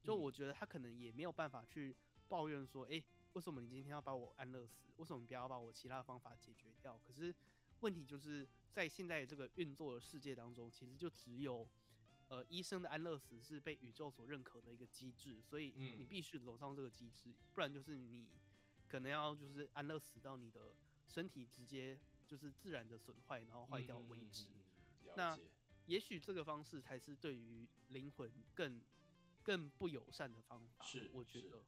[0.00, 1.96] 就嗯我觉得他可能也没有办法去
[2.28, 3.02] 抱怨说，诶，
[3.32, 4.92] 为什么你今天要把我安乐死？
[4.98, 7.00] 为什么你不要把我其他的方法解决掉？
[7.04, 7.34] 可是
[7.80, 11.66] 问题就是在现在这个运作的世界当中，其实就只有
[12.28, 18.26] 呃医生的安乐死是被宇宙所认可的一个机制，所以嗯你必须走上这个机制，不然就是你
[18.88, 20.74] 可能要就是安乐死到你的
[21.06, 24.46] 身体直接就是自然的损坏，然后坏掉为止。
[25.16, 25.38] 那
[25.86, 28.80] 也许这个方式才是对于灵魂更
[29.42, 30.84] 更不友善的方法。
[30.84, 31.62] 是是我觉得。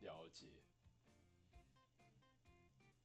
[0.00, 0.46] 了解。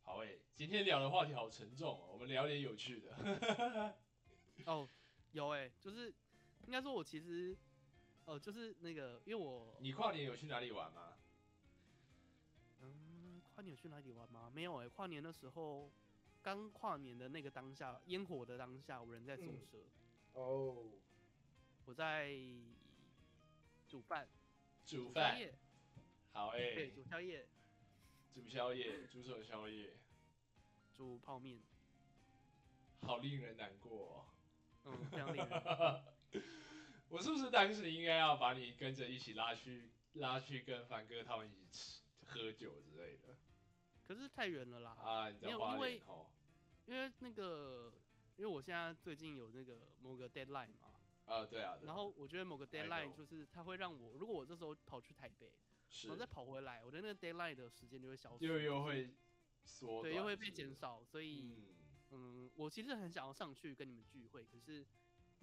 [0.01, 3.95] 好诶、今天聊的话题好沉重哦，我们聊点有趣的。
[4.65, 4.87] 哦，
[5.33, 6.13] 有哎、就是
[6.65, 7.55] 应该说，我其实
[8.25, 11.13] 呃，就是那个，因为我你跨年有去哪里玩吗？
[12.81, 14.51] 嗯，跨年有去哪里玩吗？
[14.53, 15.91] 没有哎、跨年的时候，
[16.41, 19.77] 刚跨年的那个当下，烟火的当下，我人在宿嗯舍，
[20.33, 20.91] 哦，
[21.85, 22.31] 我在
[23.87, 24.27] 煮饭，
[24.85, 25.37] 煮饭。
[26.33, 27.47] 好诶、对，煮宵夜，
[28.33, 29.93] 煮宵夜，煮什么宵夜？
[30.97, 31.59] 煮泡面，
[33.01, 34.25] 好令人难过、哦。
[34.85, 36.05] 嗯，非常令人。
[37.09, 43.37] 我是不是当时应该要把你跟着一起拉去拉去跟凡哥他们一起吃喝酒之类的
[44.07, 45.29] 可是太远了啦，啊？
[45.29, 46.01] 你没在花有因为？
[46.87, 47.91] 因为那个，
[48.37, 50.93] 因为我现在最近有那个某个 deadline 嘛，
[51.25, 51.77] 啊，对啊。
[51.81, 55.51] 然后我觉得某个 deadline 就是他会让我，如果我这时候跑去台北，
[55.89, 59.09] 是然后再跑回来，我的那个 deadline 的时间就会消失，又又会
[59.63, 61.55] 缩对，又会被减少，所以
[62.11, 64.85] 嗯，嗯我其实很想要上去跟你们聚会，可是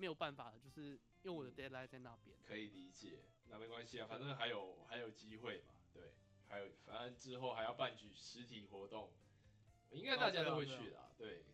[0.02, 2.36] 没有办法，就是因为我的嗯 deadline 在那边。
[2.44, 6.10] 可以理解，那没关系啊，反正还有还有机会嘛，对，
[6.48, 9.12] 还有反正之后还要办举实体活动，
[9.92, 11.44] 应该哦大家都会去的啊，对。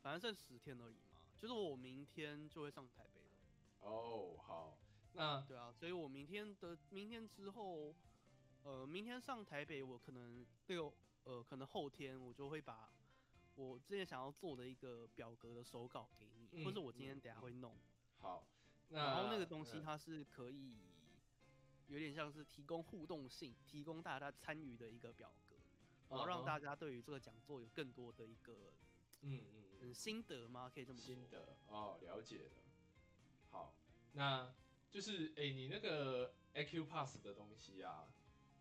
[0.00, 3.36] 反正剩十天而已嘛，就是我明天就会上台北了。
[3.80, 4.78] 哦，好，
[5.12, 7.94] 那对啊，所以我明天的明天之后，
[8.62, 10.90] 呃，明天上台北，我可能六
[11.24, 12.90] 呃，可能后天我就会把
[13.56, 17.76] 我之前想要做的一个表格的手稿给你，或者我今天等下会弄。
[18.20, 18.46] 好，
[18.90, 20.76] 然后那个东西它是可以
[21.88, 25.56] 有点像是提供互动性，提供大家参与的一个表格，
[26.08, 28.72] 然后让大家对于这个讲座有更多的一个
[29.22, 30.70] 嗯嗯嗯心得吗？
[30.72, 31.06] 可以这么说。
[31.06, 32.62] 心得哦，了解了。
[33.50, 33.74] 好，
[34.12, 34.54] 那
[34.90, 38.08] 就是哎，你那个 AQ Pass 的东西啊，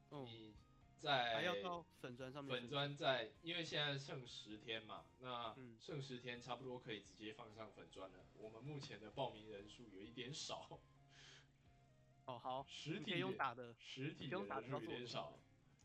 [0.10, 0.56] 你
[1.00, 2.60] 在还要到粉砖上面。
[2.60, 8.26] 粉砖在，因为现在剩十天嘛，那剩十天差不多可以直接放上粉砖了。
[8.38, 10.80] 我们目前的报名人数有一点少。
[12.26, 15.40] 哦，好，实体用打的，实体人数有点少，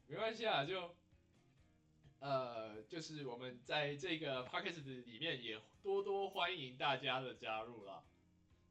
[0.07, 0.95] 没关系啊，就
[2.19, 8.05] 呃，就是我们在这个 p a c k a g e 里面也多多欢迎大家的加入了，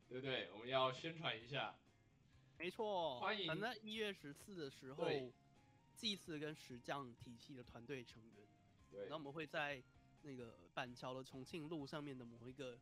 [0.08, 0.52] 对不对？
[0.52, 1.76] 我们要宣传一下，
[2.60, 3.48] 没错，欢迎。
[3.48, 5.04] 反正一月十四的时候，
[5.96, 8.48] 祭祀跟石匠体系的团队成员，
[8.90, 9.82] 对，然后我们会在
[10.24, 12.80] 那个板桥的重庆路上面的某一个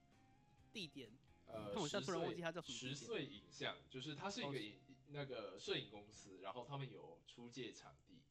[0.71, 1.11] 地点。
[1.47, 2.77] 呃，我现在突然忘记它叫什么。
[2.77, 8.21] 十岁影像，就是它是一个影那个摄影公司，然后他们有出借场地。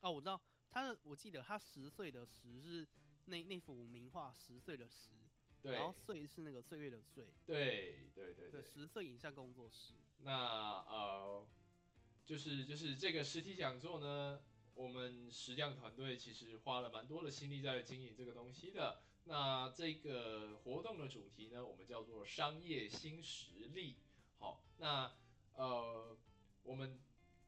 [0.00, 2.86] 哦，我知道，他的我记得他十岁的十是
[3.24, 5.12] 那那幅名画十岁的十，
[5.62, 9.94] 对，然后岁是那个岁月的岁，对对对对，十岁影像工作室。
[10.18, 11.46] 那呃，
[12.28, 14.38] 就是就是这个实体讲座呢，
[14.74, 19.00] 我们实匠团队其实花了蛮多的心力在经营这个东西的。
[19.24, 23.96] 那这个活动的主题呢，我们叫做商业新实力。
[24.38, 25.10] 好，那
[25.54, 26.18] 呃，
[26.64, 27.00] 我们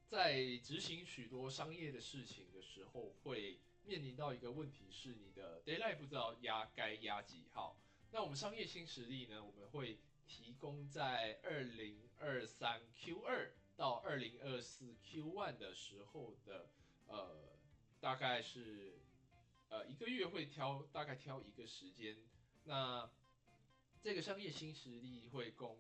[0.09, 7.77] 在执行许多商业的事情的时候，会面临到一个问题，是你的 d a y l i g h t 不知道压该压几号。
[8.13, 16.69] 那我们商业新实力呢，我们会提供在二零二三 Q 二到二零二四 Q one 的时候的，
[17.07, 17.57] 呃，
[17.99, 18.99] 大概是。
[19.71, 22.17] 呃，一个月会挑大概挑一个时间，
[22.65, 23.09] 那
[24.03, 25.79] 这个商业新实力会供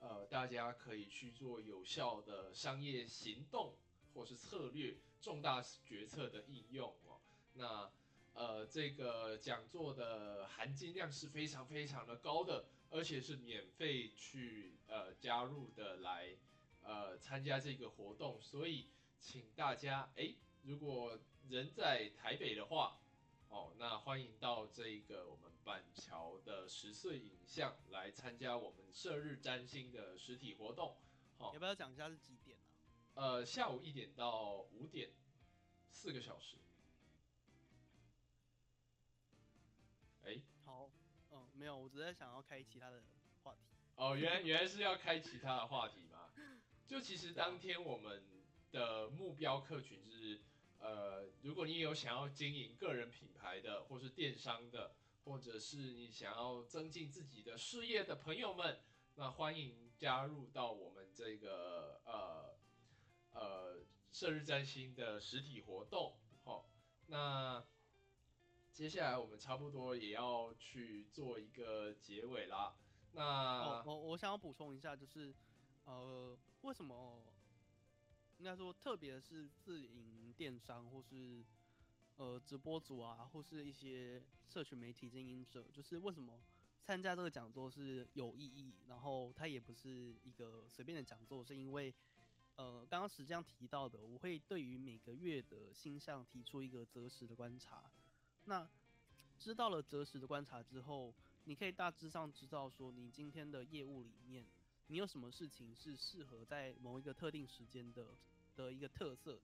[0.00, 3.74] 呃大家可以去做有效的商业行动
[4.12, 7.22] 或是策略重大决策的应用哦。
[7.54, 7.90] 那
[8.34, 16.36] 呃这个讲座的含金量是非常非常的高的，而且是免费去呃加入的来
[16.82, 21.18] 呃参加这个活动，所以请大家哎如果
[21.48, 22.98] 人在台北的话。
[23.54, 30.96] 哦，那欢迎到这个我们板桥的十岁影像来参加我们射日占星的实体活动。
[31.36, 32.64] 好，要不要讲一下是几点呢？
[33.12, 35.10] 呃，下午一点到五点，
[35.90, 36.56] 四个小时。
[40.24, 40.88] 哎，好，
[41.30, 43.02] 嗯，没有，我只是想要开其他的
[43.42, 43.60] 话题。
[43.96, 46.11] 哦，原来原来是要开其他的话题吗？
[46.92, 48.22] 就其实当天我们
[48.70, 50.42] 的目标客群是。
[50.84, 58.80] 呃，如果你有想要经营个人品牌的，或是电商的，或者是你想要增进自己的事业的朋友们，
[59.14, 62.58] 那欢迎加入到我们这个呃
[63.30, 63.78] 呃
[64.10, 66.16] 射日占星的实体活动。
[66.42, 66.68] 好，
[67.06, 67.64] 那
[68.72, 72.74] 接下来我们差不多也要去做一个结尾啦。
[73.12, 75.32] 那我我想要补充一下，就是
[75.84, 77.22] 呃，为什么？
[78.38, 81.44] 应该说，特别是自营电商或是
[82.16, 86.40] 呃直播主啊，或是一些社群媒体经营者，就是为什么
[86.82, 88.74] 参加这个讲座是有意义？
[88.88, 91.94] 然后它也不是一个随便的讲座，是因为
[92.56, 97.88] 呃刚刚实际上提到的，我会对于每个月的星象提出一个择时的观察。
[98.46, 98.68] 那
[99.38, 101.14] 知道了择时的观察之后，
[101.44, 104.44] 你可以大致上知道说，你今天的业务里面，
[104.88, 108.16] 你有什么事情是适合在某一个特定时间的。
[108.54, 109.40] 的一个特色，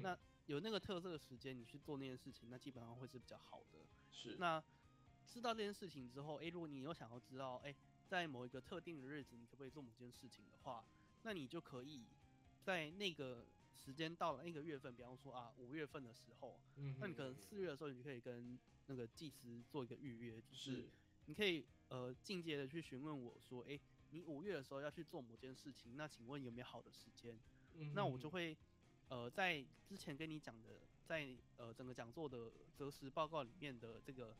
[0.00, 3.80] 那有那个特色的时间，你去做那件事情，那基本上会是比较好的。
[4.10, 4.36] 是。
[4.38, 4.64] 那
[5.26, 7.76] 知道这件事情之后，诶，如果你有想要知道，诶，
[8.06, 10.82] 在某一个特定的日子，你可不可以做某件事情的话，
[11.22, 12.06] 那你就可以
[12.64, 20.88] 在那个时间到了那个月份，比方说啊五月份的时候，嗯，那你可能四月的时候，你就可以跟那个祭司做一个预约，就是
[21.26, 23.78] 你可以呃进阶的去询问我说，诶，
[24.16, 27.38] 你五月的时候要去做某件事情，那请问有没有好的时间？
[27.92, 28.56] 那我就会，
[29.10, 34.34] 呃，在之前跟你讲的，在呃整个讲座的择时报告里面的这个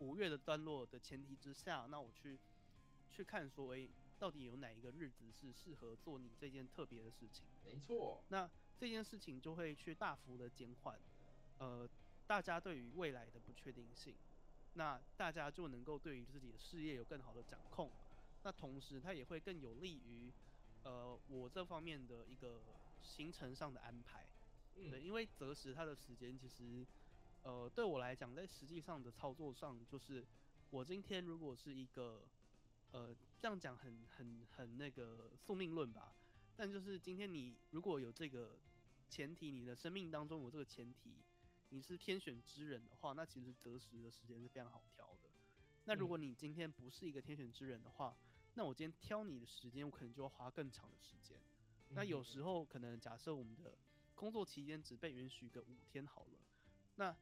[0.00, 2.38] 五月的段落的前提之下，那我去
[3.10, 7.46] 去看说，哎，到底有哪一个日子是适合做你这件特别的事情？
[7.64, 8.22] 没错。
[8.28, 11.00] 那这件事情就会去大幅的减缓，
[11.56, 11.88] 呃，
[12.26, 14.14] 大家对于未来的不确定性，
[14.74, 17.90] 那大家就能够对于自己的事业有更好的掌控。
[18.42, 20.32] 那同时，它也会更有利于。
[20.84, 22.60] 呃我这方面的一个
[23.00, 24.26] 行程上的安排。
[24.74, 26.84] 嗯对，因为择时它的时间其实，
[27.44, 30.26] 呃，对我来讲，在实际上的操作上，就是
[30.70, 32.26] 我今天如果是一个，
[32.90, 36.16] 呃，这样讲很很很那个宿命论吧，
[36.56, 38.58] 但就是今天你如果有这个
[39.08, 41.14] 前提，你的生命当中有这个前提，
[41.68, 45.30] 你是天选之人的话，那其实择时的时间是非常好调的。
[45.84, 48.16] 那如嗯果你今天不是一个天选之人的话，
[48.54, 51.38] 那我今天挑你的时间，我可能就要花更长的时间。
[51.94, 53.76] 那有时候可能假设我们的
[54.14, 56.38] 工作期间只被允许个五天好了，
[56.96, 57.16] 那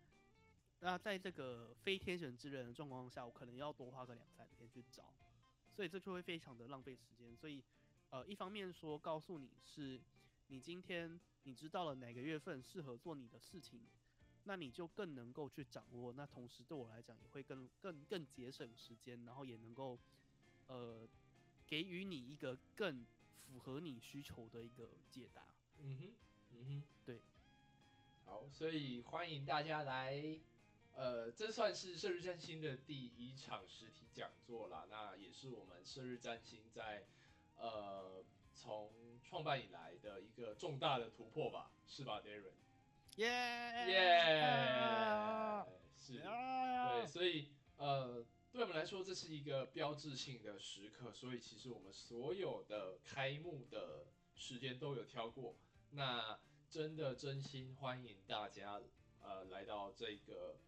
[0.80, 5.12] 那在这个非天选之人的状况下，我可能要多花个两三天去找，
[5.74, 7.36] 所以这就会非常的浪费时间。
[7.36, 7.62] 所以
[8.10, 10.00] 呃，一方面说告诉你是
[10.48, 13.80] 你今天你知道了哪个月份适合做你的事情，
[14.44, 16.12] 那你就更能够去掌握。
[16.12, 19.98] 那同时对我来讲也会更更更节省时间，然后也能够
[20.66, 21.08] 呃
[21.70, 23.06] 给予你一个更
[23.46, 25.42] 符合你需求的一个解答。
[25.78, 26.12] 嗯哼，
[26.50, 27.20] 嗯哼，对。
[28.24, 30.20] 好，所以欢迎大家来，
[30.94, 34.84] 呃，这算是射日占星的第一场实体讲座啦。
[34.90, 37.06] 那也是我们射日占星在
[37.56, 38.92] 呃从
[39.22, 42.50] 创办以来的一个重大的突破吧，是吧，Darren？
[43.16, 43.28] 耶
[43.86, 45.64] 耶，
[46.00, 55.54] 是，对，所以呃，对我们来说，这是一个标志性的时刻，所以其实我们所有的开幕的时间都有挑过。
[55.92, 56.36] 那
[56.68, 58.80] 真的真心欢迎大家
[59.22, 60.58] 呃来到这个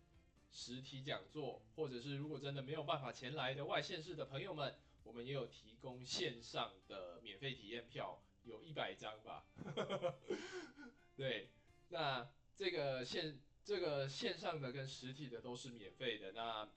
[0.53, 9.45] 实体讲座，或者是如果真的没有办法前来的外县市的朋友们，我们也有提供线上的免费体验票，有一百张吧。
[11.17, 11.51] 对，
[11.89, 16.31] 那这个线这个线上的跟实体的都是免费的。
[16.31, 16.69] 那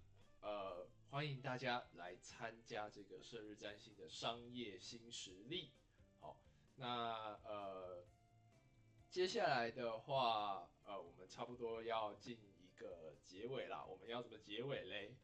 [0.42, 5.72] 呃，欢迎大家来参加这个射日占星的商业新实力。
[6.20, 6.40] 好，
[6.76, 8.06] 那呃，
[9.10, 13.84] 接下来的话，呃，我们差不多要进一个结尾啦。
[13.86, 15.16] 我们要怎么结尾嘞？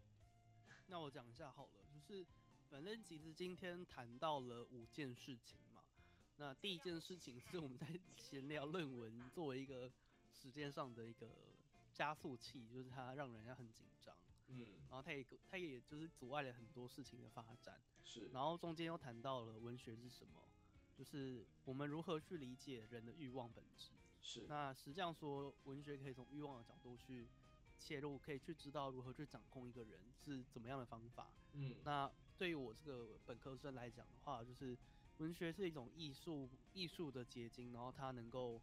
[0.87, 2.25] 那我讲一下好了，就是
[2.69, 5.83] 反正其实今天谈到了五件事情嘛。
[6.37, 9.91] 那第一件事情是我们在闲聊论文作为一个
[10.33, 11.29] 时间上的一个
[11.93, 14.15] 加速器，就是它让人家很紧张，
[14.51, 17.79] 嗯，然后他也他也就是阻碍了很多事情的发展。
[18.03, 20.41] 是，然后中间又谈到了文学是什么，
[20.97, 23.91] 就是我们如何去理解人的欲望本质。
[24.21, 27.27] 是，那实际上说，文学可以从欲望的角度去
[27.79, 31.31] 切入，可以去知道如何去掌控一个人是怎么样的方法。
[31.53, 34.77] 嗯，那对于我这个本科生来讲的话，就是
[35.17, 38.61] 文学是一种艺术，艺术的结晶，然后它能够，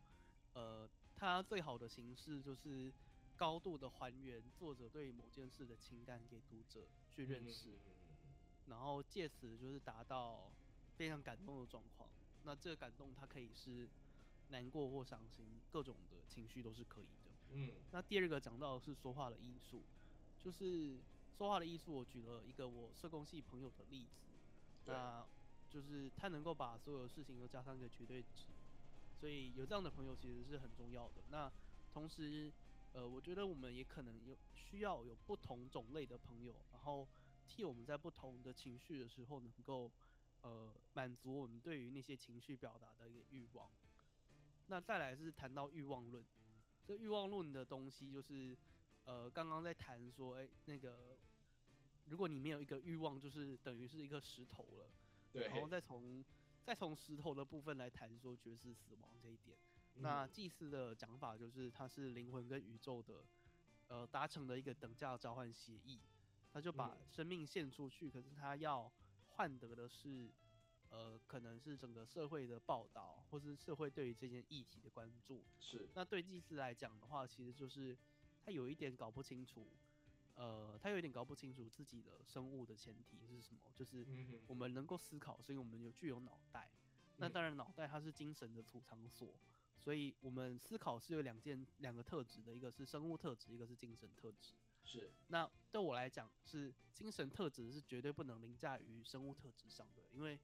[0.53, 2.93] 呃，它最好的形式就是
[3.39, 7.78] 高度的还原作者对某件事的情感给读者去认识，
[8.66, 10.51] 然后借此就是达到
[10.97, 12.11] 非常感动的状况。
[12.43, 13.89] 那这个感动它可以是
[14.49, 17.30] 难过或伤心，各种的情绪都是可以的。
[17.53, 19.82] 嗯那第二个讲到的是说话的艺术，
[20.39, 20.99] 就是
[21.36, 21.95] 说话的艺术。
[21.95, 24.26] 我举了一个我社工系朋友的例子，
[24.86, 25.24] 那
[25.70, 28.47] 就是他能够把所有事情都加上一个绝对值，
[29.20, 31.22] 所以有这样的朋友其实是很重要的。
[31.30, 31.51] 那
[31.93, 32.53] 同时，
[32.93, 37.07] 呃，我觉得我们也可能有需要有不同种类的朋友，然后
[37.47, 39.91] 替我们在不同的情绪的时候能够
[40.43, 43.70] 呃满足我们对于那些情绪表达的一个欲望。
[44.66, 46.24] 那再来是谈到欲望论，
[46.84, 48.57] 这欲望论的东西就是，
[49.05, 51.16] 呃，刚刚在谈说，哎、那个，
[52.07, 54.91] 如果你没有一个欲望，就是等于是一个石头了。
[55.32, 56.24] 对，然后再从
[56.64, 59.57] 再从石头的部分来谈说爵士死亡这一点。
[59.99, 63.25] 嗯那祭司的讲法就是，它是灵魂跟宇宙的，
[63.89, 66.01] 呃，达成的一个等价交换协议。
[66.51, 68.91] 他就把嗯生命献出去，可是他要
[69.29, 70.33] 换得的是，
[70.89, 75.45] 呃，可能是整个社会的报道，或是社会对于这件议题的关注。
[75.61, 77.97] 是，那对祭司来讲的话，其实就是
[78.43, 79.69] 他有一点搞不清楚，
[80.37, 84.07] 呃，他有一点搞不清楚自己的生物的前提是什么，就是
[84.47, 86.71] 我们能够思考，所以我们有具有脑袋。
[87.19, 89.35] 那嗯当然，脑袋它是精神的储藏所，
[89.79, 94.53] 所以我们思考是有两件两个特质的，一个是生物特质，一个是精神特质。
[94.85, 100.39] 是，那对我来讲，是精神特质是绝对不能凌驾于生物特质上的，因为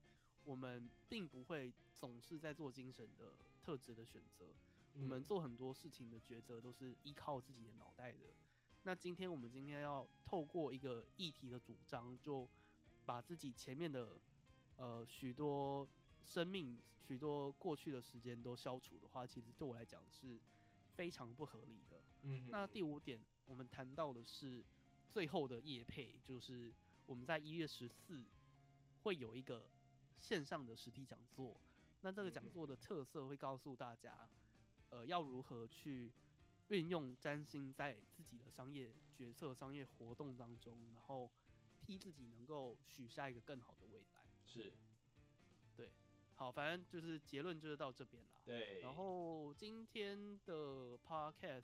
[0.45, 3.33] 我们并不会总是在做精神的
[3.63, 4.47] 特质的选择，
[4.95, 8.35] 我们嗯做很多事情的抉择都是依靠自己的脑袋的。
[8.83, 12.47] 那今天我们今天要透过一个议题的主张，就
[13.07, 14.19] 把自己前面的
[14.77, 15.89] 呃许多
[16.25, 20.41] 生命、许多过去的时间都消除的话，其实对我来讲是
[20.95, 22.01] 非常不合理的。
[22.23, 24.65] 嗯那第五点，我们谈到的是
[25.11, 26.73] 最后的业配，就是
[27.07, 28.25] 我们在一月十四
[29.03, 29.69] 会有一个
[30.19, 31.61] 线上的实体讲座。
[32.01, 34.29] 那这个讲座的特色会告诉大家，
[34.91, 36.13] 呃，要如何去
[36.69, 41.31] 运用占星在自己的商业决策、商业活动当中，然后
[41.81, 44.23] 替自己能够许下一个更好的未来。
[44.45, 44.73] 是，对，
[46.37, 48.41] 好，反正就是结论就是到这边啦。
[48.45, 48.81] 对。
[48.81, 51.63] 然后今天的 podcast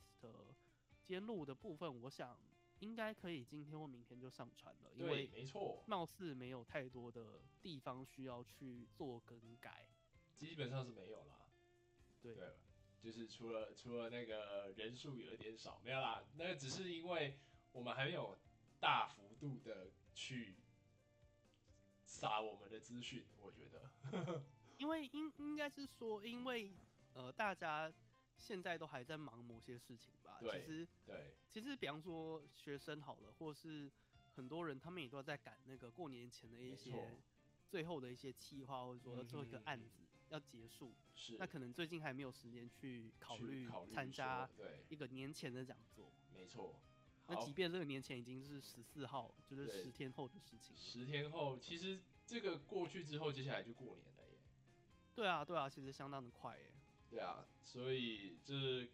[1.02, 2.38] 今天录的部分，我想
[2.78, 9.88] 应该可以今天或明天就上传了，因为没错，貌似没有太多的地方需要去做更改。
[10.36, 11.50] 基本上是没有啦，
[12.22, 12.34] 对，
[13.02, 17.38] 就是除了除了那个人数有一点少，没有啦，那个只是因为
[17.72, 18.38] 我们还没有
[18.78, 20.56] 大幅度的去
[22.04, 24.42] 撒我们的资讯，我觉得，
[24.80, 26.72] 因为应应该是说，因为
[27.12, 27.92] 呃大家
[28.38, 33.90] 现在都还在忙某些事情吧，其实对，其实比方说学生好了，或是
[34.34, 36.92] 很多人他们也都在赶那个过年前的一些
[37.68, 40.00] 最后的一些计划，或者说最后一个案子。
[40.30, 46.76] 要结束，是那可能最近还没有时间去考虑参加对一个年前的讲座，没错。
[47.26, 50.76] 那即便这个年前已经是十四号，就是十天后的事情。
[50.76, 54.19] 十天后，其实这个过去之后，接下来就过年了耶。
[55.20, 56.72] 对啊，对啊，其实相当的快耶。
[57.10, 58.90] 对啊，所以就是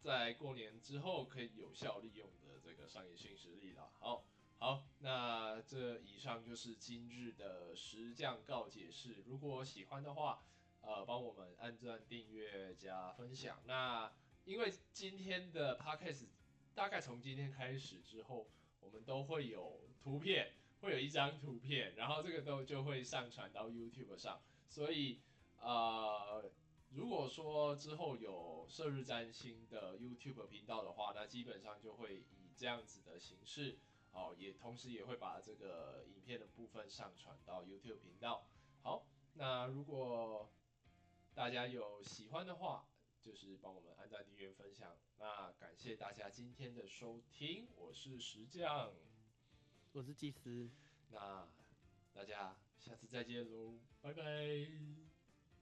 [0.00, 3.90] 在过年之后可以有效利用的这个商业性实力了。
[4.00, 4.24] 好。
[4.60, 9.22] 好，那这以上就是今日的石匠告解释。
[9.26, 10.42] 如果喜欢的话，
[10.80, 13.62] 呃，帮我们按赞、订阅、加分享。
[13.66, 14.10] 那
[14.46, 16.28] 因为今天的 podcast
[16.74, 18.48] 大概从今天开始之后，
[18.80, 24.40] 我们都会有图片，会有一张图片，然后这个都就会上传到 YouTube 上。
[24.66, 25.20] 所以，
[25.60, 26.50] 呃，
[26.90, 33.78] 如果说之后有射日占星的 YouTube 频道的话，那基本上就会以这样子的形式。
[34.10, 38.48] 哦，也同时也会把这个影片的部分上传到 YouTube 频道。
[38.82, 40.50] 好，那如果
[41.34, 42.88] 大家有喜欢的话，
[43.22, 44.96] 就是帮我们按赞、订阅、分享。
[45.18, 48.92] 那感谢大家今天的收听，我是石匠，
[49.92, 50.70] 我是祭司。
[51.10, 51.46] 那
[52.14, 54.22] 大家下次再见喽，拜拜，